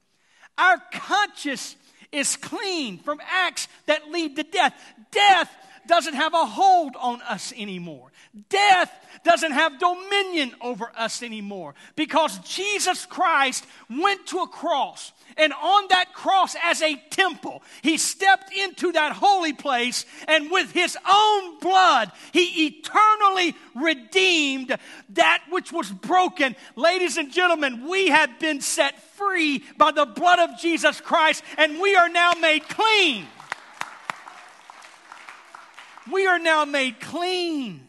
Our 0.58 0.78
conscience 0.94 1.76
is 2.12 2.36
clean 2.36 2.98
from 3.00 3.20
acts 3.30 3.68
that 3.86 4.12
lead 4.12 4.36
to 4.36 4.44
death. 4.44 4.74
Death 5.12 5.56
doesn't 5.88 6.14
have 6.14 6.34
a 6.34 6.46
hold 6.46 6.96
on 6.96 7.22
us 7.24 7.54
anymore. 7.58 8.12
Death 8.50 8.92
doesn't 9.24 9.52
have 9.52 9.80
dominion 9.80 10.54
over 10.62 10.92
us 10.96 11.22
anymore 11.22 11.76
because 11.96 12.40
Jesus 12.40 13.06
Christ 13.06 13.66
went 13.90 14.28
to 14.28 14.40
a 14.40 14.48
cross. 14.48 15.12
And 15.38 15.54
on 15.54 15.88
that 15.90 16.14
cross, 16.14 16.56
as 16.64 16.82
a 16.82 16.96
temple, 17.10 17.64
he 17.82 17.98
stepped 17.98 18.52
into 18.54 18.92
that 18.92 19.14
holy 19.14 19.54
place, 19.54 20.06
and 20.28 20.52
with 20.52 20.72
his 20.72 20.98
own 21.10 21.60
blood, 21.60 22.12
he 22.34 22.68
eternally 22.68 23.56
redeemed 23.76 24.78
that 25.10 25.44
which 25.50 25.72
was 25.72 25.90
broken. 25.90 26.56
Ladies 26.76 27.18
and 27.18 27.32
gentlemen, 27.32 27.88
we 27.88 28.10
have 28.10 28.40
been 28.40 28.60
set 28.60 29.02
free 29.14 29.64
by 29.78 29.92
the 29.92 30.06
blood 30.06 30.40
of 30.40 30.60
Jesus 30.60 31.00
Christ, 31.00 31.44
and 31.58 31.80
we 31.80 31.96
are 31.96 32.10
now 32.10 32.34
made 32.34 32.68
clean. 32.68 33.26
We 36.10 36.26
are 36.28 36.40
now 36.40 36.66
made 36.66 37.00
clean. 37.00 37.88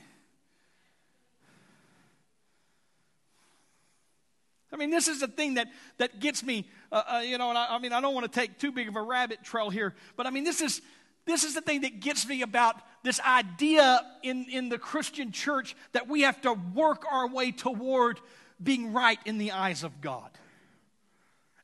I 4.72 4.76
mean, 4.76 4.90
this 4.90 5.06
is 5.06 5.20
the 5.20 5.28
thing 5.28 5.54
that, 5.54 5.68
that 5.98 6.18
gets 6.18 6.42
me, 6.42 6.66
uh, 6.90 7.02
uh, 7.06 7.18
you 7.18 7.36
know, 7.36 7.50
and 7.50 7.58
I, 7.58 7.76
I 7.76 7.78
mean, 7.78 7.92
I 7.92 8.00
don't 8.00 8.14
want 8.14 8.30
to 8.30 8.40
take 8.40 8.58
too 8.58 8.72
big 8.72 8.88
of 8.88 8.96
a 8.96 9.02
rabbit 9.02 9.44
trail 9.44 9.68
here, 9.68 9.94
but 10.16 10.26
I 10.26 10.30
mean, 10.30 10.44
this 10.44 10.62
is, 10.62 10.80
this 11.26 11.44
is 11.44 11.54
the 11.54 11.60
thing 11.60 11.82
that 11.82 12.00
gets 12.00 12.26
me 12.26 12.42
about 12.42 12.76
this 13.04 13.20
idea 13.20 14.00
in, 14.22 14.46
in 14.50 14.68
the 14.70 14.78
Christian 14.78 15.30
church 15.30 15.76
that 15.92 16.08
we 16.08 16.22
have 16.22 16.40
to 16.42 16.54
work 16.54 17.04
our 17.10 17.28
way 17.28 17.52
toward 17.52 18.18
being 18.62 18.92
right 18.92 19.18
in 19.26 19.38
the 19.38 19.52
eyes 19.52 19.84
of 19.84 20.00
God. 20.00 20.30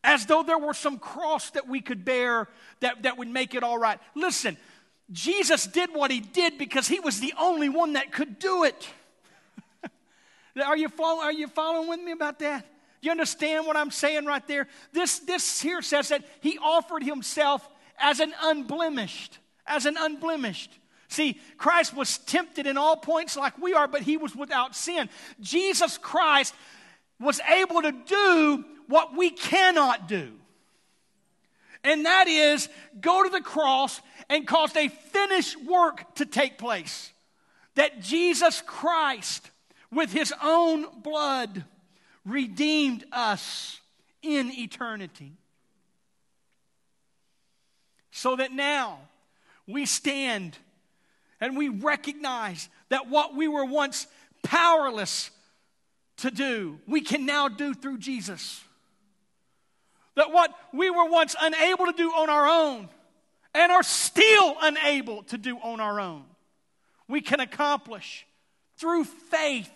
As 0.05 0.27
though 0.27 0.43
there 0.43 0.59
were 0.59 0.75
some 0.75 0.99
cross 0.99 1.51
that 1.51 1.67
we 1.67 1.81
could 1.81 2.05
bear 2.05 2.49
that, 2.81 3.03
that 3.03 3.19
would 3.19 3.29
make 3.29 3.55
it 3.55 3.63
all 3.63 3.79
right. 3.79 3.99
Listen, 4.15 4.57
Jesus 5.11 5.67
did 5.67 5.95
what 5.95 6.11
he 6.11 6.21
did 6.21 6.59
because 6.59 6.87
he 6.87 7.01
was 7.01 7.21
the 7.21 7.35
only 7.39 7.69
one 7.69 7.95
that 7.95 8.13
could 8.13 8.39
do 8.39 8.65
it. 8.65 8.89
are, 10.65 10.77
you 10.77 10.89
follow, 10.89 11.23
are 11.23 11.33
you 11.33 11.49
following 11.49 11.89
with 11.89 12.01
me 12.01 12.13
about 12.13 12.39
that? 12.41 12.63
Do 13.01 13.07
you 13.07 13.11
understand 13.11 13.67
what 13.67 13.77
I'm 13.77 13.91
saying 13.91 14.27
right 14.27 14.47
there? 14.47 14.67
This, 14.93 15.21
this 15.21 15.61
here 15.61 15.83
says 15.83 16.09
that 16.09 16.25
he 16.41 16.59
offered 16.59 17.03
himself 17.03 17.67
as 17.99 18.21
an 18.21 18.35
unblemished, 18.43 19.39
as 19.67 19.87
an 19.87 19.97
unblemished. 19.99 20.71
See, 21.09 21.41
Christ 21.57 21.97
was 21.97 22.19
tempted 22.19 22.67
in 22.67 22.77
all 22.77 22.97
points 22.97 23.37
like 23.37 23.57
we 23.59 23.73
are, 23.73 23.89
but 23.89 24.03
he 24.03 24.17
was 24.17 24.37
without 24.37 24.77
sin. 24.77 25.09
Jesus 25.41 25.97
Christ 25.97 26.55
was 27.19 27.41
able 27.41 27.81
to 27.83 27.93
do 27.93 28.65
what 28.89 29.17
we 29.17 29.31
cannot 29.31 30.07
do. 30.07 30.33
And 31.85 32.07
that 32.07 32.29
is 32.29 32.69
go 33.01 33.23
to 33.23 33.31
the 33.31 33.41
cross 33.41 34.01
and 34.29 34.47
cause 34.47 34.75
a 34.77 34.89
finished 34.89 35.63
work 35.65 36.15
to 36.17 36.27
take 36.27 36.59
place. 36.59 37.13
That 37.75 38.01
Jesus 38.01 38.63
Christ, 38.67 39.51
with 39.93 40.13
his 40.13 40.33
own 40.43 40.87
blood, 41.03 41.65
redeemed 42.25 43.05
us 43.13 43.81
in 44.23 44.51
eternity. 44.53 45.33
So 48.11 48.37
that 48.37 48.53
now 48.53 48.99
we 49.67 49.87
stand 49.87 50.59
and 51.41 51.57
we 51.57 51.69
recognize 51.69 52.69
that 52.89 53.09
what 53.09 53.37
we 53.37 53.47
were 53.47 53.65
once 53.65 54.07
powerless 54.43 55.31
to 56.19 56.31
do, 56.31 56.81
we 56.87 57.01
can 57.01 57.27
now 57.27 57.49
do 57.49 57.75
through 57.75 57.99
Jesus. 57.99 58.63
That 60.19 60.33
what 60.33 60.53
we 60.73 60.91
were 60.91 61.09
once 61.09 61.37
unable 61.41 61.87
to 61.87 61.93
do 61.93 62.11
on 62.11 62.29
our 62.29 62.49
own 62.49 62.89
and 63.55 63.71
are 63.71 63.85
still 63.85 64.57
unable 64.61 65.23
to 65.23 65.39
do 65.39 65.59
on 65.59 65.79
our 65.79 66.01
own, 66.01 66.25
we 67.07 67.21
can 67.21 67.39
accomplish 67.39 68.27
through 68.79 69.05
faith 69.05 69.71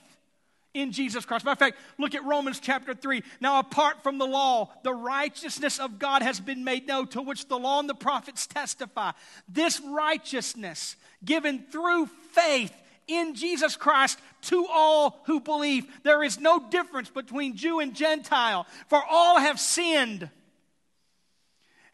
in 0.75 0.91
Jesus 0.91 1.25
Christ. 1.25 1.45
Matter 1.45 1.53
of 1.53 1.59
fact, 1.61 1.79
look 1.97 2.17
at 2.17 2.25
Romans 2.25 2.59
chapter 2.59 2.93
3. 2.93 3.23
Now, 3.41 3.61
apart 3.61 4.03
from 4.03 4.19
the 4.19 4.27
law, 4.27 4.73
the 4.83 4.93
righteousness 4.93 5.79
of 5.79 6.01
God 6.01 6.23
has 6.23 6.41
been 6.41 6.65
made 6.65 6.89
known, 6.89 7.07
to 7.09 7.23
which 7.23 7.47
the 7.47 7.57
law 7.57 7.79
and 7.79 7.89
the 7.89 7.95
prophets 7.95 8.49
testify. 8.49 9.13
This 9.49 9.81
righteousness 9.81 10.97
given 11.25 11.61
through 11.71 12.07
faith 12.33 12.75
in 13.07 13.35
Jesus 13.35 13.77
Christ 13.77 14.19
to 14.43 14.67
all 14.71 15.21
who 15.25 15.41
believe. 15.41 15.87
There 16.03 16.23
is 16.23 16.41
no 16.41 16.69
difference 16.71 17.11
between 17.11 17.57
Jew 17.57 17.81
and 17.81 17.95
Gentile, 17.95 18.67
for 18.89 19.03
all 19.09 19.39
have 19.39 19.61
sinned 19.61 20.29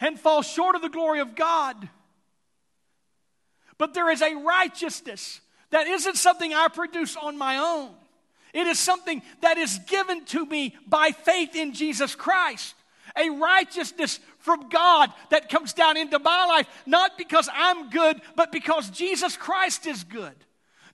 and 0.01 0.19
fall 0.19 0.43
short 0.43 0.77
of 0.77 0.83
the 0.83 0.89
glory 0.89 1.21
of 1.21 1.35
God. 1.35 1.89
But 3.79 3.95
there 3.95 4.11
is 4.11 4.23
a 4.23 4.35
righteousness 4.35 5.41
that 5.71 5.87
isn't 5.87 6.17
something 6.17 6.53
I 6.53 6.69
produce 6.69 7.17
on 7.17 7.39
my 7.39 7.59
own. 7.59 7.91
It 8.55 8.67
is 8.67 8.79
something 8.79 9.23
that 9.43 9.59
is 9.59 9.79
given 9.87 10.25
to 10.27 10.47
me 10.47 10.75
by 10.87 11.11
faith 11.11 11.55
in 11.55 11.75
Jesus 11.75 12.15
Christ. 12.15 12.75
A 13.17 13.31
righteousness 13.31 14.21
from 14.39 14.69
God 14.69 15.13
that 15.31 15.49
comes 15.49 15.73
down 15.73 15.97
into 15.97 16.19
my 16.19 16.47
life, 16.47 16.67
not 16.87 17.19
because 17.19 17.49
I'm 17.53 17.91
good, 17.91 18.21
but 18.37 18.53
because 18.53 18.91
Jesus 18.91 19.37
Christ 19.37 19.87
is 19.87 20.05
good. 20.05 20.35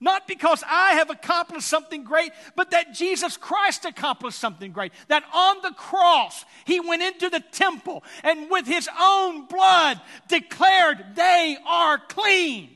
Not 0.04 0.28
because 0.28 0.62
I 0.68 0.96
have 0.96 1.08
accomplished 1.08 1.66
something 1.66 2.04
great, 2.04 2.30
but 2.54 2.72
that 2.72 2.92
Jesus 2.92 3.38
Christ 3.38 3.86
accomplished 3.86 4.38
something 4.38 4.70
great. 4.70 4.92
That 5.08 5.24
on 5.32 5.62
the 5.62 5.70
cross, 5.70 6.44
He 6.66 6.78
went 6.78 7.02
into 7.02 7.30
the 7.30 7.40
temple 7.40 8.04
and 8.22 8.50
with 8.50 8.66
His 8.66 8.86
own 9.00 9.46
blood 9.46 9.98
declared 10.28 11.02
they 11.14 11.56
are 11.66 11.98
clean. 11.98 12.68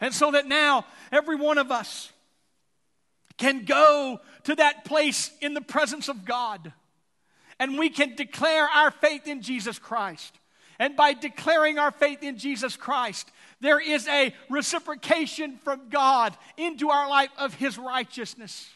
And 0.00 0.12
so 0.12 0.32
that 0.32 0.48
now 0.48 0.84
every 1.12 1.36
one 1.36 1.58
of 1.58 1.70
us 1.70 2.10
can 3.36 3.64
go 3.64 4.20
to 4.44 4.56
that 4.56 4.84
place 4.84 5.30
in 5.40 5.54
the 5.54 5.60
presence 5.60 6.08
of 6.08 6.24
God 6.24 6.72
and 7.60 7.78
we 7.78 7.88
can 7.88 8.16
declare 8.16 8.66
our 8.66 8.90
faith 8.90 9.28
in 9.28 9.42
Jesus 9.42 9.78
Christ. 9.78 10.34
And 10.80 10.96
by 10.96 11.12
declaring 11.12 11.78
our 11.78 11.92
faith 11.92 12.24
in 12.24 12.36
Jesus 12.36 12.76
Christ, 12.76 13.30
there 13.60 13.80
is 13.80 14.06
a 14.08 14.32
reciprocation 14.48 15.58
from 15.64 15.88
God 15.88 16.36
into 16.56 16.90
our 16.90 17.08
life 17.08 17.30
of 17.38 17.54
His 17.54 17.76
righteousness, 17.76 18.68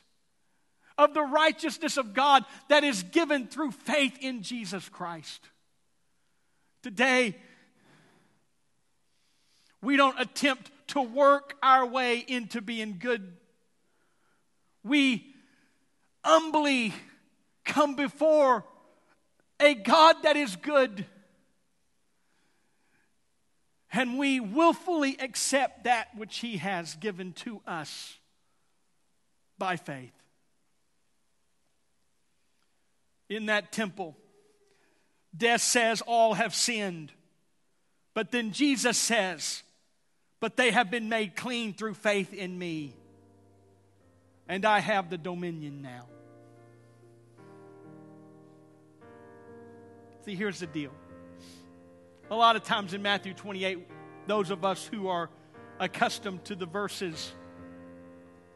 of 0.98 1.14
the 1.14 1.22
righteousness 1.22 1.96
of 1.96 2.14
God 2.14 2.44
that 2.68 2.84
is 2.84 3.02
given 3.04 3.46
through 3.46 3.72
faith 3.72 4.18
in 4.20 4.42
Jesus 4.42 4.88
Christ. 4.88 5.48
Today, 6.82 7.36
we 9.80 9.96
don't 9.96 10.18
attempt 10.18 10.70
to 10.88 11.00
work 11.00 11.54
our 11.62 11.86
way 11.86 12.24
into 12.26 12.60
being 12.60 12.96
good. 12.98 13.32
We 14.84 15.34
humbly 16.24 16.92
come 17.64 17.94
before 17.94 18.64
a 19.60 19.74
God 19.74 20.16
that 20.24 20.36
is 20.36 20.56
good 20.56 21.06
and 23.92 24.18
we 24.18 24.40
willfully 24.40 25.16
accept 25.20 25.84
that 25.84 26.08
which 26.16 26.38
He 26.38 26.56
has 26.56 26.94
given 26.96 27.32
to 27.34 27.60
us 27.66 28.16
by 29.58 29.76
faith. 29.76 30.12
In 33.28 33.46
that 33.46 33.70
temple, 33.70 34.16
death 35.36 35.62
says, 35.62 36.00
All 36.02 36.34
have 36.34 36.54
sinned. 36.54 37.12
But 38.14 38.30
then 38.30 38.52
Jesus 38.52 38.98
says, 38.98 39.62
But 40.40 40.56
they 40.56 40.70
have 40.70 40.90
been 40.90 41.08
made 41.08 41.36
clean 41.36 41.74
through 41.74 41.94
faith 41.94 42.32
in 42.32 42.58
me, 42.58 42.94
and 44.48 44.64
I 44.64 44.80
have 44.80 45.10
the 45.10 45.18
dominion 45.18 45.82
now. 45.82 46.06
See, 50.24 50.34
here's 50.34 50.60
the 50.60 50.66
deal 50.66 50.92
a 52.30 52.36
lot 52.36 52.56
of 52.56 52.64
times 52.64 52.94
in 52.94 53.02
Matthew 53.02 53.34
28, 53.34 53.86
those 54.26 54.50
of 54.50 54.64
us 54.64 54.86
who 54.86 55.08
are 55.08 55.30
accustomed 55.78 56.44
to 56.46 56.54
the 56.54 56.66
verses 56.66 57.32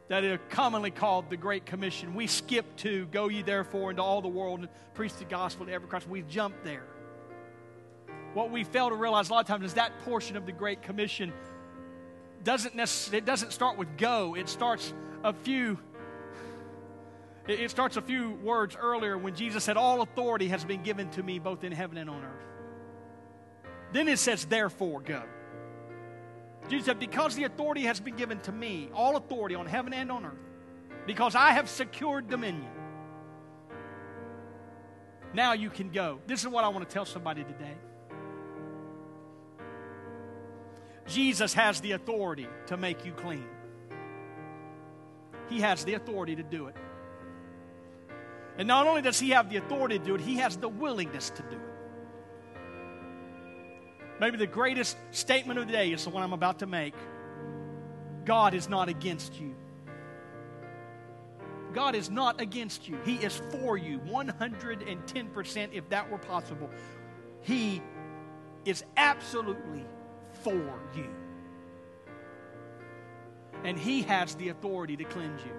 that 0.08 0.24
are 0.24 0.38
commonly 0.50 0.90
called 0.90 1.28
the 1.30 1.36
Great 1.36 1.66
Commission, 1.66 2.14
we 2.14 2.26
skip 2.26 2.76
to 2.76 3.06
go 3.06 3.28
ye 3.28 3.42
therefore 3.42 3.90
into 3.90 4.02
all 4.02 4.22
the 4.22 4.28
world 4.28 4.60
and 4.60 4.68
preach 4.94 5.14
the 5.14 5.24
gospel 5.24 5.66
to 5.66 5.72
every 5.72 5.88
Christ. 5.88 6.08
We 6.08 6.22
jump 6.22 6.54
there. 6.62 6.86
What 8.34 8.50
we 8.50 8.64
fail 8.64 8.90
to 8.90 8.94
realize 8.94 9.30
a 9.30 9.32
lot 9.32 9.40
of 9.40 9.46
times 9.46 9.64
is 9.64 9.74
that 9.74 9.98
portion 10.04 10.36
of 10.36 10.46
the 10.46 10.52
Great 10.52 10.82
Commission 10.82 11.32
doesn't 12.44 12.76
necessarily, 12.76 13.18
it 13.18 13.24
doesn't 13.24 13.52
start 13.52 13.76
with 13.76 13.96
go. 13.96 14.36
It 14.36 14.48
starts 14.48 14.92
a 15.24 15.32
few 15.32 15.78
it 17.48 17.70
starts 17.70 17.96
a 17.96 18.02
few 18.02 18.32
words 18.42 18.76
earlier 18.76 19.16
when 19.16 19.36
Jesus 19.36 19.62
said, 19.62 19.76
All 19.76 20.02
authority 20.02 20.48
has 20.48 20.64
been 20.64 20.82
given 20.82 21.08
to 21.10 21.22
me 21.22 21.38
both 21.38 21.62
in 21.62 21.70
heaven 21.70 21.96
and 21.96 22.10
on 22.10 22.24
earth. 22.24 22.55
Then 23.96 24.08
it 24.08 24.18
says, 24.18 24.44
therefore, 24.44 25.00
go. 25.00 25.22
Jesus 26.68 26.84
said, 26.84 26.98
because 26.98 27.34
the 27.34 27.44
authority 27.44 27.84
has 27.84 27.98
been 27.98 28.14
given 28.14 28.38
to 28.40 28.52
me, 28.52 28.90
all 28.92 29.16
authority 29.16 29.54
on 29.54 29.64
heaven 29.64 29.94
and 29.94 30.12
on 30.12 30.26
earth, 30.26 30.34
because 31.06 31.34
I 31.34 31.52
have 31.52 31.66
secured 31.66 32.28
dominion. 32.28 32.70
Now 35.32 35.54
you 35.54 35.70
can 35.70 35.88
go. 35.88 36.18
This 36.26 36.42
is 36.42 36.48
what 36.48 36.62
I 36.62 36.68
want 36.68 36.86
to 36.86 36.92
tell 36.92 37.06
somebody 37.06 37.42
today. 37.42 37.72
Jesus 41.06 41.54
has 41.54 41.80
the 41.80 41.92
authority 41.92 42.48
to 42.66 42.76
make 42.76 43.06
you 43.06 43.12
clean. 43.12 43.46
He 45.48 45.62
has 45.62 45.86
the 45.86 45.94
authority 45.94 46.36
to 46.36 46.42
do 46.42 46.66
it. 46.66 46.76
And 48.58 48.68
not 48.68 48.86
only 48.86 49.00
does 49.00 49.18
he 49.18 49.30
have 49.30 49.48
the 49.48 49.56
authority 49.56 49.98
to 49.98 50.04
do 50.04 50.14
it, 50.16 50.20
he 50.20 50.36
has 50.36 50.58
the 50.58 50.68
willingness 50.68 51.30
to 51.30 51.42
do 51.44 51.56
it. 51.56 51.75
Maybe 54.20 54.36
the 54.36 54.46
greatest 54.46 54.96
statement 55.10 55.58
of 55.58 55.66
the 55.66 55.72
day 55.72 55.92
is 55.92 56.04
the 56.04 56.10
one 56.10 56.22
I'm 56.22 56.32
about 56.32 56.60
to 56.60 56.66
make 56.66 56.94
God 58.24 58.54
is 58.54 58.68
not 58.68 58.88
against 58.88 59.40
you. 59.40 59.54
God 61.72 61.94
is 61.94 62.10
not 62.10 62.40
against 62.40 62.88
you. 62.88 62.98
He 63.04 63.16
is 63.16 63.40
for 63.52 63.76
you 63.76 63.98
110% 64.00 65.68
if 65.72 65.88
that 65.90 66.10
were 66.10 66.18
possible. 66.18 66.70
He 67.42 67.82
is 68.64 68.82
absolutely 68.96 69.84
for 70.42 70.80
you. 70.94 71.08
And 73.62 73.78
He 73.78 74.02
has 74.02 74.34
the 74.36 74.48
authority 74.48 74.96
to 74.96 75.04
cleanse 75.04 75.42
you. 75.44 75.52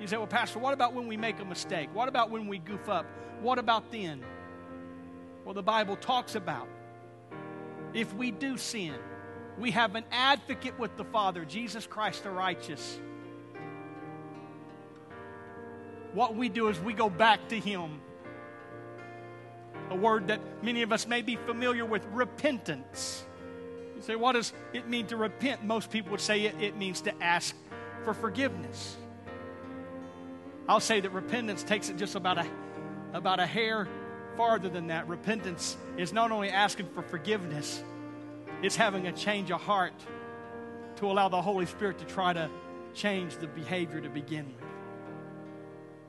You 0.00 0.06
say, 0.06 0.16
well, 0.16 0.26
Pastor, 0.26 0.58
what 0.58 0.74
about 0.74 0.94
when 0.94 1.06
we 1.06 1.16
make 1.16 1.38
a 1.40 1.44
mistake? 1.44 1.88
What 1.92 2.08
about 2.08 2.30
when 2.30 2.46
we 2.46 2.58
goof 2.58 2.88
up? 2.88 3.06
What 3.40 3.58
about 3.58 3.92
then? 3.92 4.24
Well, 5.48 5.54
the 5.54 5.62
Bible 5.62 5.96
talks 5.96 6.34
about 6.34 6.68
if 7.94 8.12
we 8.12 8.30
do 8.30 8.58
sin, 8.58 8.96
we 9.58 9.70
have 9.70 9.94
an 9.94 10.04
advocate 10.12 10.78
with 10.78 10.94
the 10.98 11.04
Father, 11.04 11.46
Jesus 11.46 11.86
Christ 11.86 12.24
the 12.24 12.30
righteous. 12.30 13.00
What 16.12 16.36
we 16.36 16.50
do 16.50 16.68
is 16.68 16.78
we 16.78 16.92
go 16.92 17.08
back 17.08 17.48
to 17.48 17.58
Him. 17.58 17.98
A 19.88 19.96
word 19.96 20.26
that 20.26 20.62
many 20.62 20.82
of 20.82 20.92
us 20.92 21.06
may 21.06 21.22
be 21.22 21.36
familiar 21.36 21.86
with 21.86 22.04
repentance. 22.12 23.24
You 23.96 24.02
say, 24.02 24.16
what 24.16 24.32
does 24.32 24.52
it 24.74 24.86
mean 24.86 25.06
to 25.06 25.16
repent? 25.16 25.64
Most 25.64 25.90
people 25.90 26.10
would 26.10 26.20
say 26.20 26.42
it, 26.42 26.60
it 26.60 26.76
means 26.76 27.00
to 27.00 27.22
ask 27.22 27.56
for 28.04 28.12
forgiveness. 28.12 28.98
I'll 30.68 30.78
say 30.78 31.00
that 31.00 31.08
repentance 31.08 31.62
takes 31.62 31.88
it 31.88 31.96
just 31.96 32.16
about 32.16 32.36
a, 32.36 32.46
about 33.14 33.40
a 33.40 33.46
hair 33.46 33.88
farther 34.38 34.68
than 34.68 34.86
that. 34.86 35.08
Repentance 35.08 35.76
is 35.96 36.12
not 36.12 36.30
only 36.30 36.48
asking 36.48 36.88
for 36.94 37.02
forgiveness, 37.02 37.82
it's 38.62 38.76
having 38.76 39.08
a 39.08 39.12
change 39.12 39.50
of 39.50 39.60
heart 39.60 39.92
to 40.96 41.10
allow 41.10 41.28
the 41.28 41.42
Holy 41.42 41.66
Spirit 41.66 41.98
to 41.98 42.04
try 42.04 42.32
to 42.32 42.48
change 42.94 43.36
the 43.38 43.48
behavior 43.48 44.00
to 44.00 44.08
begin 44.08 44.46
with. 44.46 44.64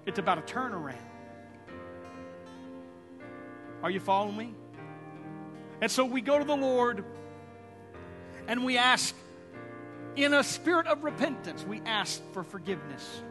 It's 0.05 0.19
about 0.19 0.37
a 0.37 0.41
turnaround. 0.41 0.95
Are 3.81 3.89
you 3.89 3.99
following 3.99 4.37
me? 4.37 4.53
And 5.81 5.89
so 5.89 6.05
we 6.05 6.21
go 6.21 6.37
to 6.37 6.45
the 6.45 6.55
Lord 6.55 7.03
and 8.47 8.63
we 8.63 8.77
ask, 8.77 9.15
in 10.15 10.35
a 10.35 10.43
spirit 10.43 10.85
of 10.85 11.03
repentance, 11.03 11.65
we 11.67 11.81
ask 11.81 12.21
for 12.33 12.43
forgiveness. 12.43 13.23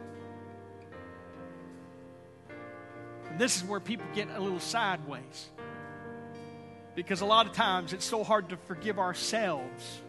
This 3.39 3.55
is 3.55 3.63
where 3.63 3.79
people 3.79 4.05
get 4.13 4.27
a 4.35 4.39
little 4.39 4.59
sideways. 4.59 5.49
Because 6.93 7.21
a 7.21 7.25
lot 7.25 7.47
of 7.47 7.53
times 7.53 7.93
it's 7.93 8.05
so 8.05 8.23
hard 8.23 8.49
to 8.49 8.57
forgive 8.57 8.99
ourselves 8.99 10.01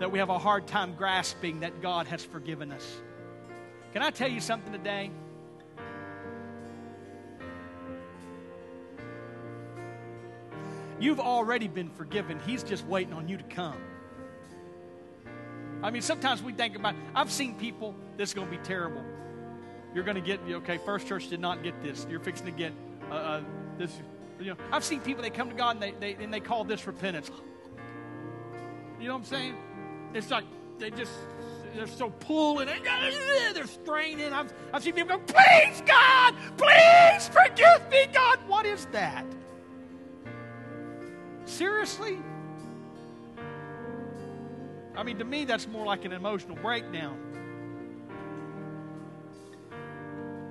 that 0.00 0.10
we 0.10 0.18
have 0.18 0.28
a 0.28 0.38
hard 0.38 0.66
time 0.66 0.94
grasping 0.96 1.60
that 1.60 1.80
God 1.80 2.08
has 2.08 2.24
forgiven 2.24 2.72
us. 2.72 3.00
Can 3.92 4.02
I 4.02 4.10
tell 4.10 4.28
you 4.28 4.40
something 4.40 4.72
today? 4.72 5.10
You've 10.98 11.20
already 11.20 11.68
been 11.68 11.90
forgiven. 11.90 12.40
He's 12.44 12.62
just 12.62 12.84
waiting 12.86 13.12
on 13.12 13.28
you 13.28 13.36
to 13.36 13.44
come. 13.44 13.78
I 15.82 15.90
mean, 15.90 16.02
sometimes 16.02 16.42
we 16.42 16.52
think 16.52 16.74
about, 16.74 16.94
I've 17.14 17.30
seen 17.30 17.54
people, 17.54 17.94
this 18.16 18.30
is 18.30 18.34
going 18.34 18.50
to 18.50 18.56
be 18.56 18.62
terrible. 18.64 19.04
You're 19.96 20.04
going 20.04 20.16
to 20.16 20.20
get, 20.20 20.40
okay, 20.46 20.76
First 20.76 21.06
Church 21.06 21.28
did 21.28 21.40
not 21.40 21.62
get 21.62 21.82
this. 21.82 22.06
You're 22.10 22.20
fixing 22.20 22.44
to 22.44 22.52
get 22.52 22.74
uh, 23.10 23.14
uh, 23.14 23.40
this. 23.78 23.98
You 24.38 24.50
know, 24.50 24.56
I've 24.70 24.84
seen 24.84 25.00
people, 25.00 25.22
they 25.22 25.30
come 25.30 25.48
to 25.48 25.54
God 25.54 25.76
and 25.76 25.82
they, 25.82 25.92
they, 25.92 26.22
and 26.22 26.30
they 26.30 26.38
call 26.38 26.64
this 26.64 26.86
repentance. 26.86 27.30
You 29.00 29.08
know 29.08 29.14
what 29.14 29.20
I'm 29.20 29.24
saying? 29.24 29.56
It's 30.12 30.30
like 30.30 30.44
they 30.76 30.90
just, 30.90 31.12
they're 31.74 31.86
so 31.86 32.10
pulling, 32.10 32.68
they're 33.54 33.66
straining. 33.66 34.34
I've, 34.34 34.52
I've 34.70 34.82
seen 34.82 34.92
people 34.92 35.16
go, 35.16 35.22
please, 35.24 35.82
God, 35.86 36.34
please 36.58 37.28
forgive 37.28 37.90
me, 37.90 38.04
God. 38.12 38.38
What 38.46 38.66
is 38.66 38.84
that? 38.92 39.24
Seriously? 41.46 42.18
I 44.94 45.02
mean, 45.02 45.16
to 45.20 45.24
me, 45.24 45.46
that's 45.46 45.66
more 45.66 45.86
like 45.86 46.04
an 46.04 46.12
emotional 46.12 46.56
breakdown. 46.56 47.18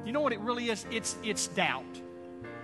You 0.06 0.12
know 0.12 0.22
what 0.22 0.34
it 0.34 0.40
really 0.40 0.70
is? 0.70 0.86
It's, 0.92 1.16
it's 1.24 1.48
doubt. 1.48 1.84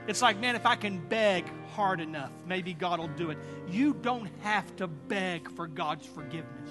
It's 0.07 0.21
like, 0.21 0.39
man, 0.39 0.55
if 0.55 0.65
I 0.65 0.75
can 0.75 0.99
beg 0.99 1.45
hard 1.73 1.99
enough, 1.99 2.31
maybe 2.47 2.73
God 2.73 2.99
will 2.99 3.07
do 3.07 3.31
it. 3.31 3.37
You 3.69 3.93
don't 3.93 4.29
have 4.41 4.75
to 4.77 4.87
beg 4.87 5.49
for 5.51 5.67
God's 5.67 6.05
forgiveness. 6.05 6.69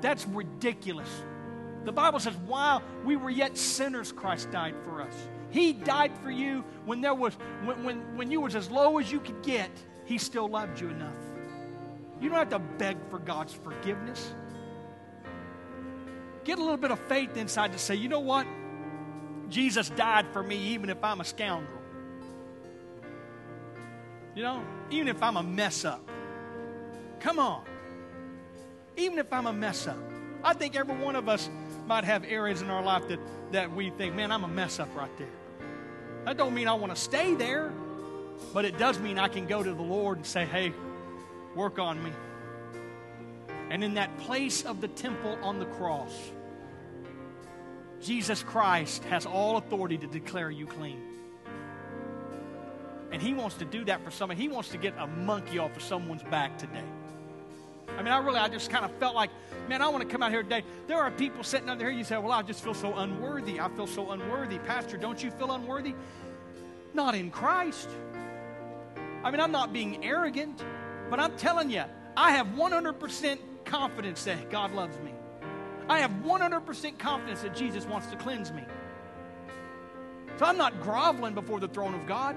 That's 0.00 0.26
ridiculous. 0.26 1.08
The 1.84 1.92
Bible 1.92 2.18
says, 2.18 2.34
while 2.46 2.82
we 3.04 3.16
were 3.16 3.30
yet 3.30 3.56
sinners, 3.56 4.12
Christ 4.12 4.50
died 4.50 4.74
for 4.84 5.02
us. 5.02 5.14
He 5.50 5.72
died 5.72 6.12
for 6.22 6.30
you 6.30 6.64
when 6.84 7.00
there 7.00 7.14
was 7.14 7.34
when, 7.64 7.84
when, 7.84 8.16
when 8.16 8.30
you 8.30 8.40
was 8.40 8.56
as 8.56 8.70
low 8.70 8.98
as 8.98 9.12
you 9.12 9.20
could 9.20 9.42
get, 9.42 9.70
he 10.04 10.18
still 10.18 10.48
loved 10.48 10.80
you 10.80 10.88
enough. 10.88 11.14
You 12.20 12.28
don't 12.28 12.38
have 12.38 12.48
to 12.50 12.58
beg 12.58 12.96
for 13.08 13.18
God's 13.18 13.52
forgiveness. 13.52 14.32
Get 16.44 16.58
a 16.58 16.60
little 16.60 16.76
bit 16.76 16.90
of 16.90 16.98
faith 17.00 17.36
inside 17.36 17.72
to 17.72 17.78
say, 17.78 17.94
you 17.94 18.08
know 18.08 18.20
what? 18.20 18.46
Jesus 19.50 19.90
died 19.90 20.26
for 20.32 20.42
me 20.42 20.56
even 20.56 20.90
if 20.90 21.02
I'm 21.02 21.20
a 21.20 21.24
scoundrel. 21.24 21.80
You 24.34 24.42
know, 24.42 24.64
even 24.90 25.08
if 25.08 25.22
I'm 25.22 25.36
a 25.36 25.42
mess 25.42 25.84
up. 25.84 26.08
Come 27.20 27.38
on. 27.38 27.64
Even 28.96 29.18
if 29.18 29.32
I'm 29.32 29.46
a 29.46 29.52
mess 29.52 29.86
up. 29.86 29.98
I 30.42 30.52
think 30.54 30.76
every 30.76 30.96
one 30.96 31.16
of 31.16 31.28
us 31.28 31.48
might 31.86 32.04
have 32.04 32.24
areas 32.24 32.62
in 32.62 32.70
our 32.70 32.82
life 32.82 33.08
that, 33.08 33.20
that 33.52 33.74
we 33.74 33.90
think, 33.90 34.14
man, 34.14 34.32
I'm 34.32 34.44
a 34.44 34.48
mess 34.48 34.78
up 34.78 34.94
right 34.96 35.16
there. 35.18 35.28
That 36.24 36.36
don't 36.36 36.54
mean 36.54 36.68
I 36.68 36.74
want 36.74 36.94
to 36.94 37.00
stay 37.00 37.34
there, 37.34 37.72
but 38.52 38.64
it 38.64 38.78
does 38.78 38.98
mean 38.98 39.18
I 39.18 39.28
can 39.28 39.46
go 39.46 39.62
to 39.62 39.72
the 39.72 39.82
Lord 39.82 40.18
and 40.18 40.26
say, 40.26 40.44
hey, 40.44 40.72
work 41.54 41.78
on 41.78 42.02
me. 42.02 42.12
And 43.70 43.82
in 43.82 43.94
that 43.94 44.16
place 44.18 44.64
of 44.64 44.80
the 44.80 44.88
temple 44.88 45.38
on 45.42 45.58
the 45.58 45.66
cross, 45.66 46.12
Jesus 48.04 48.42
Christ 48.42 49.02
has 49.04 49.24
all 49.24 49.56
authority 49.56 49.96
to 49.96 50.06
declare 50.06 50.50
you 50.50 50.66
clean. 50.66 51.00
And 53.10 53.22
He 53.22 53.32
wants 53.32 53.56
to 53.56 53.64
do 53.64 53.84
that 53.86 54.04
for 54.04 54.10
someone. 54.10 54.36
He 54.36 54.48
wants 54.48 54.68
to 54.70 54.78
get 54.78 54.94
a 54.98 55.06
monkey 55.06 55.58
off 55.58 55.74
of 55.74 55.82
someone's 55.82 56.22
back 56.24 56.58
today. 56.58 56.84
I 57.96 58.02
mean, 58.02 58.12
I 58.12 58.18
really, 58.18 58.38
I 58.38 58.48
just 58.48 58.70
kind 58.70 58.84
of 58.84 58.90
felt 58.96 59.14
like, 59.14 59.30
man, 59.68 59.80
I 59.80 59.88
want 59.88 60.02
to 60.02 60.08
come 60.08 60.22
out 60.22 60.30
here 60.30 60.42
today. 60.42 60.64
There 60.86 60.98
are 60.98 61.10
people 61.10 61.42
sitting 61.42 61.70
under 61.70 61.88
here, 61.88 61.96
you 61.96 62.04
say, 62.04 62.18
well, 62.18 62.32
I 62.32 62.42
just 62.42 62.62
feel 62.62 62.74
so 62.74 62.94
unworthy. 62.94 63.58
I 63.58 63.68
feel 63.70 63.86
so 63.86 64.10
unworthy. 64.10 64.58
Pastor, 64.58 64.96
don't 64.96 65.22
you 65.22 65.30
feel 65.30 65.52
unworthy? 65.52 65.94
Not 66.92 67.14
in 67.14 67.30
Christ. 67.30 67.88
I 69.22 69.30
mean, 69.30 69.40
I'm 69.40 69.52
not 69.52 69.72
being 69.72 70.04
arrogant, 70.04 70.62
but 71.08 71.20
I'm 71.20 71.36
telling 71.36 71.70
you, 71.70 71.84
I 72.16 72.32
have 72.32 72.48
100% 72.48 73.38
confidence 73.64 74.24
that 74.24 74.50
God 74.50 74.74
loves 74.74 74.98
me. 74.98 75.13
I 75.88 76.00
have 76.00 76.10
100% 76.10 76.98
confidence 76.98 77.42
that 77.42 77.54
Jesus 77.54 77.84
wants 77.86 78.06
to 78.08 78.16
cleanse 78.16 78.52
me. 78.52 78.62
So 80.38 80.46
I'm 80.46 80.56
not 80.56 80.80
groveling 80.80 81.34
before 81.34 81.60
the 81.60 81.68
throne 81.68 81.94
of 81.94 82.06
God. 82.06 82.36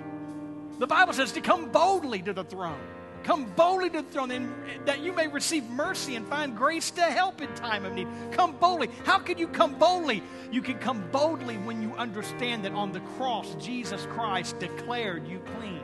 The 0.80 0.88
Bible 0.88 1.14
says 1.14 1.32
to 1.34 1.42
come 1.42 1.70
boldly 1.70 2.22
to 2.22 2.34
the 2.34 2.44
throne. 2.44 2.80
Come 3.24 3.46
boldly 3.56 3.90
to 3.90 4.04
the 4.04 4.12
throne 4.12 4.54
that 4.86 5.00
you 5.00 5.12
may 5.12 5.28
receive 5.28 5.64
mercy 5.70 6.16
and 6.16 6.28
find 6.28 6.56
grace 6.56 6.92
to 6.92 7.02
help 7.02 7.42
in 7.42 7.54
time 7.56 7.84
of 7.84 7.94
need. 7.94 8.08
Come 8.32 8.56
boldly. 8.58 8.90
How 9.06 9.18
can 9.18 9.38
you 9.38 9.48
come 9.48 9.76
boldly? 9.80 10.22
You 10.52 10.62
can 10.62 10.78
come 10.78 11.04
boldly 11.12 11.58
when 11.58 11.82
you 11.82 11.94
understand 11.96 12.64
that 12.66 12.74
on 12.74 12.92
the 12.92 13.00
cross, 13.18 13.56
Jesus 13.60 14.06
Christ 14.12 14.60
declared 14.60 15.28
you 15.28 15.40
clean. 15.58 15.82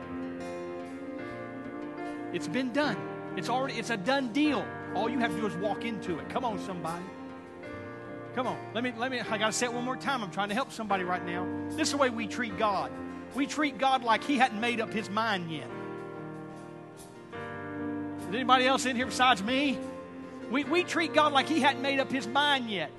It's 2.32 2.48
been 2.48 2.72
done. 2.72 2.96
It's 3.36 3.48
already 3.48 3.74
it's 3.74 3.90
a 3.90 3.96
done 3.96 4.32
deal. 4.32 4.64
All 4.94 5.08
you 5.08 5.18
have 5.18 5.34
to 5.34 5.40
do 5.40 5.46
is 5.46 5.56
walk 5.56 5.84
into 5.84 6.18
it. 6.18 6.28
Come 6.28 6.44
on, 6.44 6.58
somebody. 6.60 7.04
Come 8.34 8.48
on. 8.48 8.58
Let 8.74 8.82
me 8.82 8.92
let 8.96 9.10
me 9.10 9.20
I 9.20 9.38
gotta 9.38 9.52
say 9.52 9.66
it 9.66 9.72
one 9.72 9.84
more 9.84 9.96
time. 9.96 10.22
I'm 10.22 10.30
trying 10.30 10.48
to 10.48 10.54
help 10.54 10.72
somebody 10.72 11.04
right 11.04 11.24
now. 11.24 11.46
This 11.70 11.88
is 11.88 11.92
the 11.92 11.98
way 11.98 12.10
we 12.10 12.26
treat 12.26 12.58
God. 12.58 12.90
We 13.34 13.46
treat 13.46 13.78
God 13.78 14.02
like 14.02 14.24
He 14.24 14.38
hadn't 14.38 14.60
made 14.60 14.80
up 14.80 14.92
his 14.92 15.08
mind 15.10 15.50
yet. 15.50 15.68
Is 18.20 18.26
anybody 18.28 18.66
else 18.66 18.86
in 18.86 18.96
here 18.96 19.06
besides 19.06 19.42
me? 19.42 19.78
We, 20.50 20.64
we 20.64 20.84
treat 20.84 21.14
God 21.14 21.32
like 21.32 21.48
He 21.48 21.60
hadn't 21.60 21.82
made 21.82 22.00
up 22.00 22.10
His 22.10 22.26
mind 22.26 22.70
yet. 22.70 22.90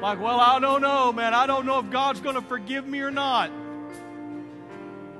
Like, 0.00 0.20
well, 0.20 0.40
I 0.40 0.58
don't 0.58 0.82
know, 0.82 1.12
man. 1.12 1.34
I 1.34 1.46
don't 1.46 1.66
know 1.66 1.78
if 1.78 1.90
God's 1.90 2.20
going 2.20 2.36
to 2.36 2.42
forgive 2.42 2.86
me 2.86 3.00
or 3.00 3.10
not. 3.10 3.50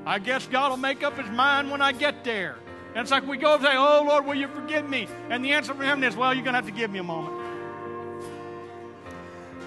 I 0.06 0.18
guess 0.18 0.46
God 0.46 0.70
will 0.70 0.76
make 0.76 1.02
up 1.02 1.18
His 1.18 1.30
mind 1.30 1.70
when 1.70 1.82
I 1.82 1.92
get 1.92 2.24
there. 2.24 2.56
And 2.94 2.98
it's 2.98 3.10
like 3.10 3.26
we 3.26 3.36
go 3.36 3.54
and 3.54 3.62
say, 3.62 3.72
Oh, 3.74 4.04
Lord, 4.06 4.26
will 4.26 4.34
you 4.34 4.48
forgive 4.48 4.88
me? 4.88 5.06
And 5.28 5.44
the 5.44 5.52
answer 5.52 5.74
from 5.74 5.84
heaven 5.84 6.02
is, 6.04 6.16
Well, 6.16 6.34
you're 6.34 6.44
going 6.44 6.54
to 6.54 6.58
have 6.58 6.66
to 6.66 6.72
give 6.72 6.90
me 6.90 6.98
a 6.98 7.04
moment. 7.04 7.39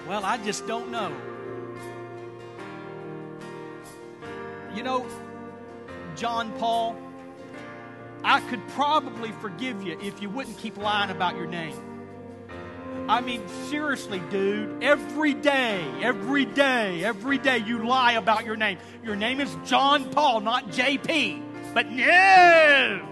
Well, 0.06 0.24
I 0.24 0.36
just 0.38 0.66
don't 0.66 0.90
know. 0.90 1.14
You 4.74 4.82
know, 4.82 5.06
John 6.16 6.52
Paul, 6.58 6.96
I 8.22 8.40
could 8.40 8.66
probably 8.68 9.32
forgive 9.40 9.82
you 9.82 9.98
if 10.00 10.20
you 10.20 10.28
wouldn't 10.28 10.58
keep 10.58 10.76
lying 10.76 11.10
about 11.10 11.36
your 11.36 11.46
name. 11.46 11.76
I 13.08 13.20
mean, 13.20 13.46
seriously, 13.68 14.20
dude, 14.30 14.82
every 14.82 15.34
day, 15.34 15.84
every 16.02 16.44
day, 16.44 17.04
every 17.04 17.38
day 17.38 17.58
you 17.58 17.86
lie 17.86 18.12
about 18.12 18.44
your 18.44 18.56
name. 18.56 18.78
Your 19.02 19.16
name 19.16 19.40
is 19.40 19.54
John 19.64 20.10
Paul, 20.10 20.40
not 20.40 20.68
JP. 20.70 21.42
But 21.74 21.90
no! 21.90 23.08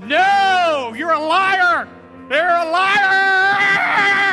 No, 0.00 0.94
you're 0.96 1.12
a 1.12 1.20
liar. 1.20 1.88
You're 2.30 2.46
a 2.46 2.70
liar. 2.70 4.23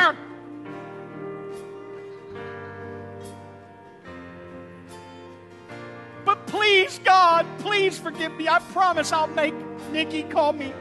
God, 7.42 7.58
please 7.58 7.98
forgive 7.98 8.32
me. 8.36 8.48
I 8.48 8.60
promise 8.72 9.12
I'll 9.12 9.26
make 9.26 9.54
Nikki 9.90 10.22
call 10.22 10.52
me 10.52 10.72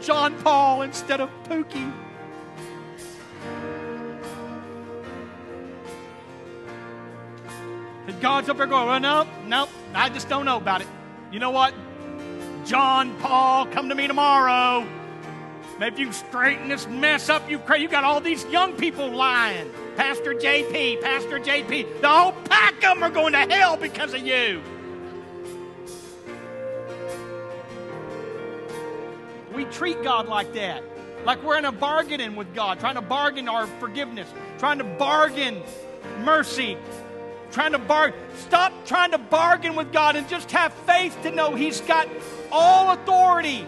John 0.00 0.34
Paul 0.42 0.82
instead 0.82 1.20
of 1.20 1.30
Pookie. 1.44 1.92
And 8.06 8.20
God's 8.20 8.48
up 8.48 8.58
there 8.58 8.66
going, 8.66 8.86
well, 8.86 9.00
no, 9.00 9.26
no, 9.46 9.68
I 9.94 10.08
just 10.10 10.28
don't 10.28 10.44
know 10.44 10.58
about 10.58 10.82
it. 10.82 10.86
You 11.32 11.40
know 11.40 11.50
what? 11.50 11.74
John 12.64 13.16
Paul, 13.18 13.66
come 13.66 13.88
to 13.88 13.94
me 13.94 14.06
tomorrow. 14.06 14.86
Maybe 15.80 16.02
you 16.02 16.12
straighten 16.12 16.68
this 16.68 16.86
mess 16.86 17.28
up. 17.28 17.50
You 17.50 17.60
you 17.76 17.88
got 17.88 18.04
all 18.04 18.20
these 18.20 18.44
young 18.46 18.74
people 18.74 19.10
lying. 19.10 19.68
Pastor 19.96 20.34
JP, 20.34 21.00
Pastor 21.00 21.40
JP. 21.40 22.00
The 22.00 22.08
whole 22.08 22.32
pack 22.44 22.74
of 22.76 22.80
them 22.80 23.02
are 23.02 23.10
going 23.10 23.32
to 23.32 23.38
hell 23.38 23.76
because 23.76 24.14
of 24.14 24.20
you. 24.20 24.62
We 29.64 29.72
treat 29.72 30.02
God 30.02 30.28
like 30.28 30.52
that. 30.54 30.82
Like 31.24 31.42
we're 31.42 31.58
in 31.58 31.64
a 31.64 31.72
bargaining 31.72 32.36
with 32.36 32.54
God, 32.54 32.80
trying 32.80 32.96
to 32.96 33.02
bargain 33.02 33.48
our 33.48 33.66
forgiveness, 33.66 34.28
trying 34.58 34.78
to 34.78 34.84
bargain 34.84 35.62
mercy, 36.20 36.76
trying 37.50 37.72
to 37.72 37.78
bargain. 37.78 38.18
Stop 38.36 38.72
trying 38.84 39.12
to 39.12 39.18
bargain 39.18 39.74
with 39.74 39.92
God 39.92 40.16
and 40.16 40.28
just 40.28 40.50
have 40.50 40.72
faith 40.86 41.16
to 41.22 41.30
know 41.30 41.54
He's 41.54 41.80
got 41.80 42.08
all 42.52 42.92
authority 42.92 43.66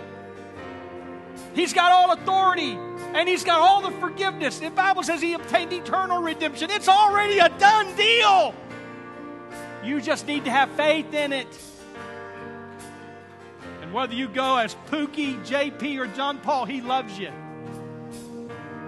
He's 1.56 1.72
got 1.72 1.90
all 1.90 2.12
authority 2.12 2.72
and 3.14 3.26
he's 3.26 3.42
got 3.42 3.60
all 3.60 3.80
the 3.80 3.90
forgiveness. 3.92 4.58
The 4.58 4.68
Bible 4.68 5.02
says 5.02 5.22
he 5.22 5.32
obtained 5.32 5.72
eternal 5.72 6.22
redemption. 6.22 6.70
It's 6.70 6.86
already 6.86 7.38
a 7.38 7.48
done 7.48 7.96
deal. 7.96 8.54
You 9.82 10.02
just 10.02 10.26
need 10.26 10.44
to 10.44 10.50
have 10.50 10.70
faith 10.72 11.14
in 11.14 11.32
it. 11.32 11.48
Whether 13.96 14.12
you 14.12 14.28
go 14.28 14.58
as 14.58 14.76
Pookie, 14.90 15.42
JP, 15.46 15.98
or 15.98 16.06
John 16.08 16.38
Paul, 16.40 16.66
he 16.66 16.82
loves 16.82 17.18
you. 17.18 17.32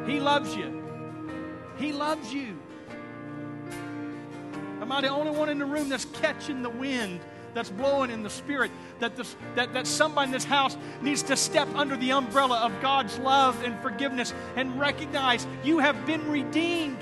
He 0.05 0.21
loves 0.21 0.55
you. 0.55 0.85
He 1.79 1.95
loves 1.95 2.31
you. 2.35 2.59
Am 4.83 4.93
I 4.93 5.01
the 5.01 5.09
only 5.09 5.31
one 5.31 5.49
in 5.49 5.59
the 5.59 5.65
room 5.65 5.89
that's 5.89 6.05
catching 6.05 6.63
the 6.63 6.69
wind 6.69 7.21
that's 7.55 7.71
blowing 7.71 8.11
in 8.11 8.23
the 8.23 8.29
spirit? 8.29 8.71
That, 8.99 9.17
this, 9.17 9.35
that, 9.55 9.73
that 9.73 9.87
somebody 9.87 10.27
in 10.27 10.31
this 10.31 10.45
house 10.45 10.77
needs 11.01 11.23
to 11.23 11.39
step 11.39 11.69
under 11.75 11.97
the 11.97 12.13
umbrella 12.13 12.59
of 12.59 12.79
God's 12.83 13.19
love 13.21 13.65
and 13.65 13.81
forgiveness 13.81 14.35
and 14.57 14.79
recognize 14.79 15.47
you 15.65 15.79
have 15.79 16.05
been 16.05 16.31
redeemed. 16.31 16.99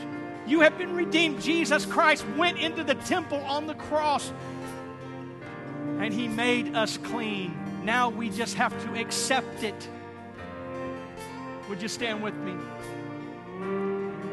You 0.47 0.61
have 0.61 0.79
been 0.79 0.95
redeemed. 0.95 1.42
Jesus 1.42 1.85
Christ 1.85 2.25
went 2.37 2.59
into 2.59 2.85
the 2.85 2.95
temple 2.95 3.40
on 3.47 3.66
the 3.66 3.75
cross 3.75 4.33
and 5.99 6.14
he 6.14 6.29
made 6.29 6.77
us 6.77 6.99
clean. 6.99 7.65
Now 7.87 8.09
we 8.09 8.31
just 8.31 8.57
have 8.57 8.77
to 8.83 9.01
accept 9.01 9.62
it. 9.62 9.88
Would 11.68 11.81
you 11.81 11.87
stand 11.87 12.20
with 12.20 12.35
me? 12.35 12.57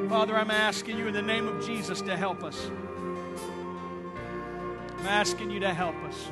Father, 0.10 0.36
I'm 0.36 0.50
asking 0.50 0.98
you 0.98 1.06
in 1.06 1.14
the 1.14 1.22
name 1.22 1.48
of 1.48 1.64
Jesus 1.64 2.02
to 2.02 2.18
help 2.18 2.44
us. 2.44 2.72
I'm 4.98 5.06
asking 5.06 5.52
you 5.52 5.60
to 5.60 5.72
help 5.72 5.96
us. 6.04 6.32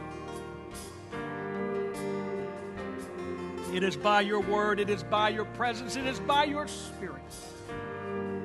It 3.71 3.83
is 3.83 3.95
by 3.95 4.21
your 4.21 4.39
word, 4.39 4.79
it 4.79 4.89
is 4.89 5.03
by 5.03 5.29
your 5.29 5.45
presence, 5.45 5.95
it 5.97 6.07
is 6.07 6.19
by 6.19 6.45
your 6.45 6.67
spirit 6.67 7.21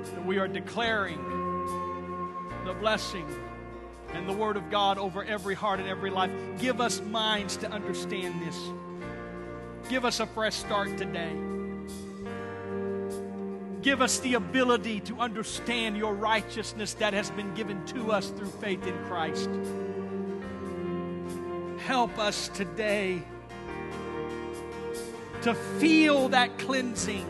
that 0.04 0.26
we 0.26 0.36
are 0.36 0.48
declaring 0.48 1.18
the 2.66 2.74
blessing 2.74 3.26
and 4.16 4.28
the 4.28 4.32
word 4.32 4.56
of 4.56 4.70
God 4.70 4.98
over 4.98 5.22
every 5.22 5.54
heart 5.54 5.78
and 5.78 5.88
every 5.88 6.10
life. 6.10 6.30
Give 6.58 6.80
us 6.80 7.00
minds 7.02 7.56
to 7.58 7.70
understand 7.70 8.40
this. 8.40 8.58
Give 9.88 10.04
us 10.04 10.20
a 10.20 10.26
fresh 10.26 10.54
start 10.54 10.96
today. 10.96 11.36
Give 13.82 14.02
us 14.02 14.18
the 14.18 14.34
ability 14.34 15.00
to 15.00 15.20
understand 15.20 15.96
your 15.96 16.14
righteousness 16.14 16.94
that 16.94 17.12
has 17.12 17.30
been 17.30 17.54
given 17.54 17.84
to 17.86 18.10
us 18.10 18.30
through 18.30 18.50
faith 18.50 18.84
in 18.84 18.98
Christ. 19.04 19.48
Help 21.86 22.18
us 22.18 22.48
today 22.48 23.22
to 25.42 25.54
feel 25.78 26.30
that 26.30 26.58
cleansing 26.58 27.24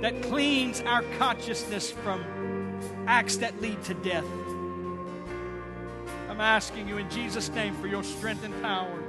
that 0.00 0.22
cleans 0.22 0.80
our 0.82 1.02
consciousness 1.18 1.90
from 1.90 2.24
acts 3.08 3.38
that 3.38 3.58
lead 3.62 3.82
to 3.82 3.94
death. 3.94 4.26
I'm 6.28 6.42
asking 6.42 6.88
you 6.88 6.98
in 6.98 7.08
Jesus' 7.08 7.48
name 7.48 7.74
for 7.76 7.86
your 7.86 8.04
strength 8.04 8.44
and 8.44 8.62
power. 8.62 9.02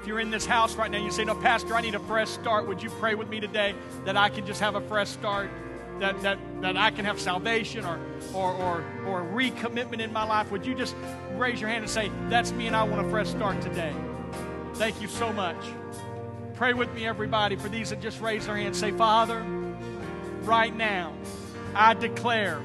If 0.00 0.08
you're 0.08 0.18
in 0.18 0.30
this 0.30 0.44
house 0.44 0.74
right 0.74 0.90
now, 0.90 0.98
you 0.98 1.12
say, 1.12 1.24
No, 1.24 1.36
Pastor, 1.36 1.74
I 1.74 1.80
need 1.80 1.94
a 1.94 2.00
fresh 2.00 2.28
start. 2.28 2.66
Would 2.66 2.82
you 2.82 2.90
pray 2.90 3.14
with 3.14 3.28
me 3.28 3.38
today 3.38 3.72
that 4.04 4.16
I 4.16 4.30
can 4.30 4.44
just 4.44 4.60
have 4.60 4.74
a 4.74 4.80
fresh 4.80 5.08
start? 5.08 5.48
That, 6.00 6.20
that, 6.22 6.38
that 6.62 6.76
I 6.78 6.90
can 6.90 7.04
have 7.04 7.20
salvation 7.20 7.84
or, 7.84 8.00
or, 8.34 8.52
or, 8.54 8.84
or 9.06 9.22
recommitment 9.22 10.00
in 10.00 10.12
my 10.12 10.24
life, 10.24 10.50
would 10.50 10.64
you 10.64 10.74
just 10.74 10.96
raise 11.34 11.60
your 11.60 11.68
hand 11.68 11.84
and 11.84 11.90
say, 11.90 12.10
That's 12.28 12.50
me 12.52 12.66
and 12.66 12.74
I 12.74 12.82
want 12.82 13.06
a 13.06 13.10
fresh 13.10 13.28
start 13.28 13.60
today? 13.62 13.94
Thank 14.74 15.00
you 15.00 15.06
so 15.06 15.32
much. 15.32 15.62
Pray 16.54 16.72
with 16.72 16.92
me, 16.94 17.06
everybody, 17.06 17.54
for 17.54 17.68
these 17.68 17.90
that 17.90 18.00
just 18.00 18.20
raised 18.20 18.48
their 18.48 18.56
hand. 18.56 18.74
Say, 18.74 18.90
Father, 18.90 19.44
right 20.42 20.74
now, 20.74 21.12
I 21.74 21.94
declare 21.94 22.60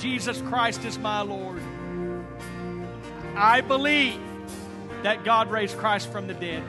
Jesus 0.00 0.40
Christ 0.42 0.84
is 0.84 0.98
my 0.98 1.22
Lord. 1.22 1.60
I 3.34 3.60
believe 3.60 4.20
that 5.02 5.24
God 5.24 5.50
raised 5.50 5.76
Christ 5.78 6.10
from 6.10 6.26
the 6.26 6.34
dead. 6.34 6.62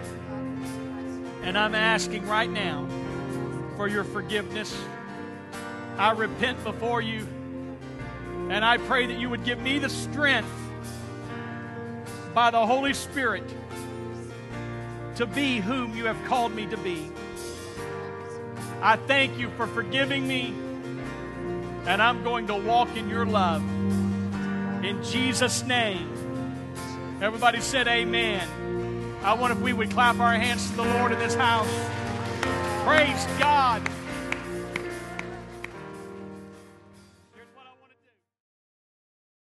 And 1.44 1.58
I'm 1.58 1.76
asking 1.76 2.28
right 2.28 2.50
now 2.50 2.88
for 3.76 3.88
your 3.88 4.04
forgiveness. 4.04 4.76
I 5.98 6.12
repent 6.12 6.64
before 6.64 7.02
you. 7.02 7.28
And 8.50 8.66
I 8.66 8.78
pray 8.78 9.06
that 9.06 9.20
you 9.20 9.30
would 9.30 9.46
give 9.46 9.60
me 9.60 9.80
the 9.80 9.90
strength 9.90 10.50
by 12.34 12.52
the 12.52 12.66
Holy 12.66 12.94
Spirit 12.94 13.44
to 15.16 15.26
be 15.26 15.60
whom 15.60 15.96
you 15.96 16.06
have 16.06 16.24
called 16.26 16.54
me 16.54 16.66
to 16.68 16.78
be. 16.78 17.12
I 18.82 18.96
thank 18.96 19.38
you 19.38 19.50
for 19.52 19.68
forgiving 19.68 20.28
me, 20.28 20.54
and 21.86 22.02
I'm 22.02 22.24
going 22.24 22.48
to 22.48 22.56
walk 22.56 22.96
in 22.96 23.10
your 23.10 23.26
love. 23.26 23.62
In 24.84 25.04
Jesus' 25.04 25.64
name. 25.64 26.08
Everybody 27.22 27.60
said 27.60 27.88
amen. 27.90 28.48
I 29.24 29.34
wonder 29.34 29.58
if 29.58 29.62
we 29.62 29.74
would 29.74 29.92
clap 29.92 30.20
our 30.20 30.34
hands 30.34 30.70
to 30.70 30.78
the 30.78 30.86
Lord 30.86 31.12
in 31.12 31.20
this 31.20 31.36
house. 31.36 31.68
Praise 32.86 33.28
God. 33.38 33.82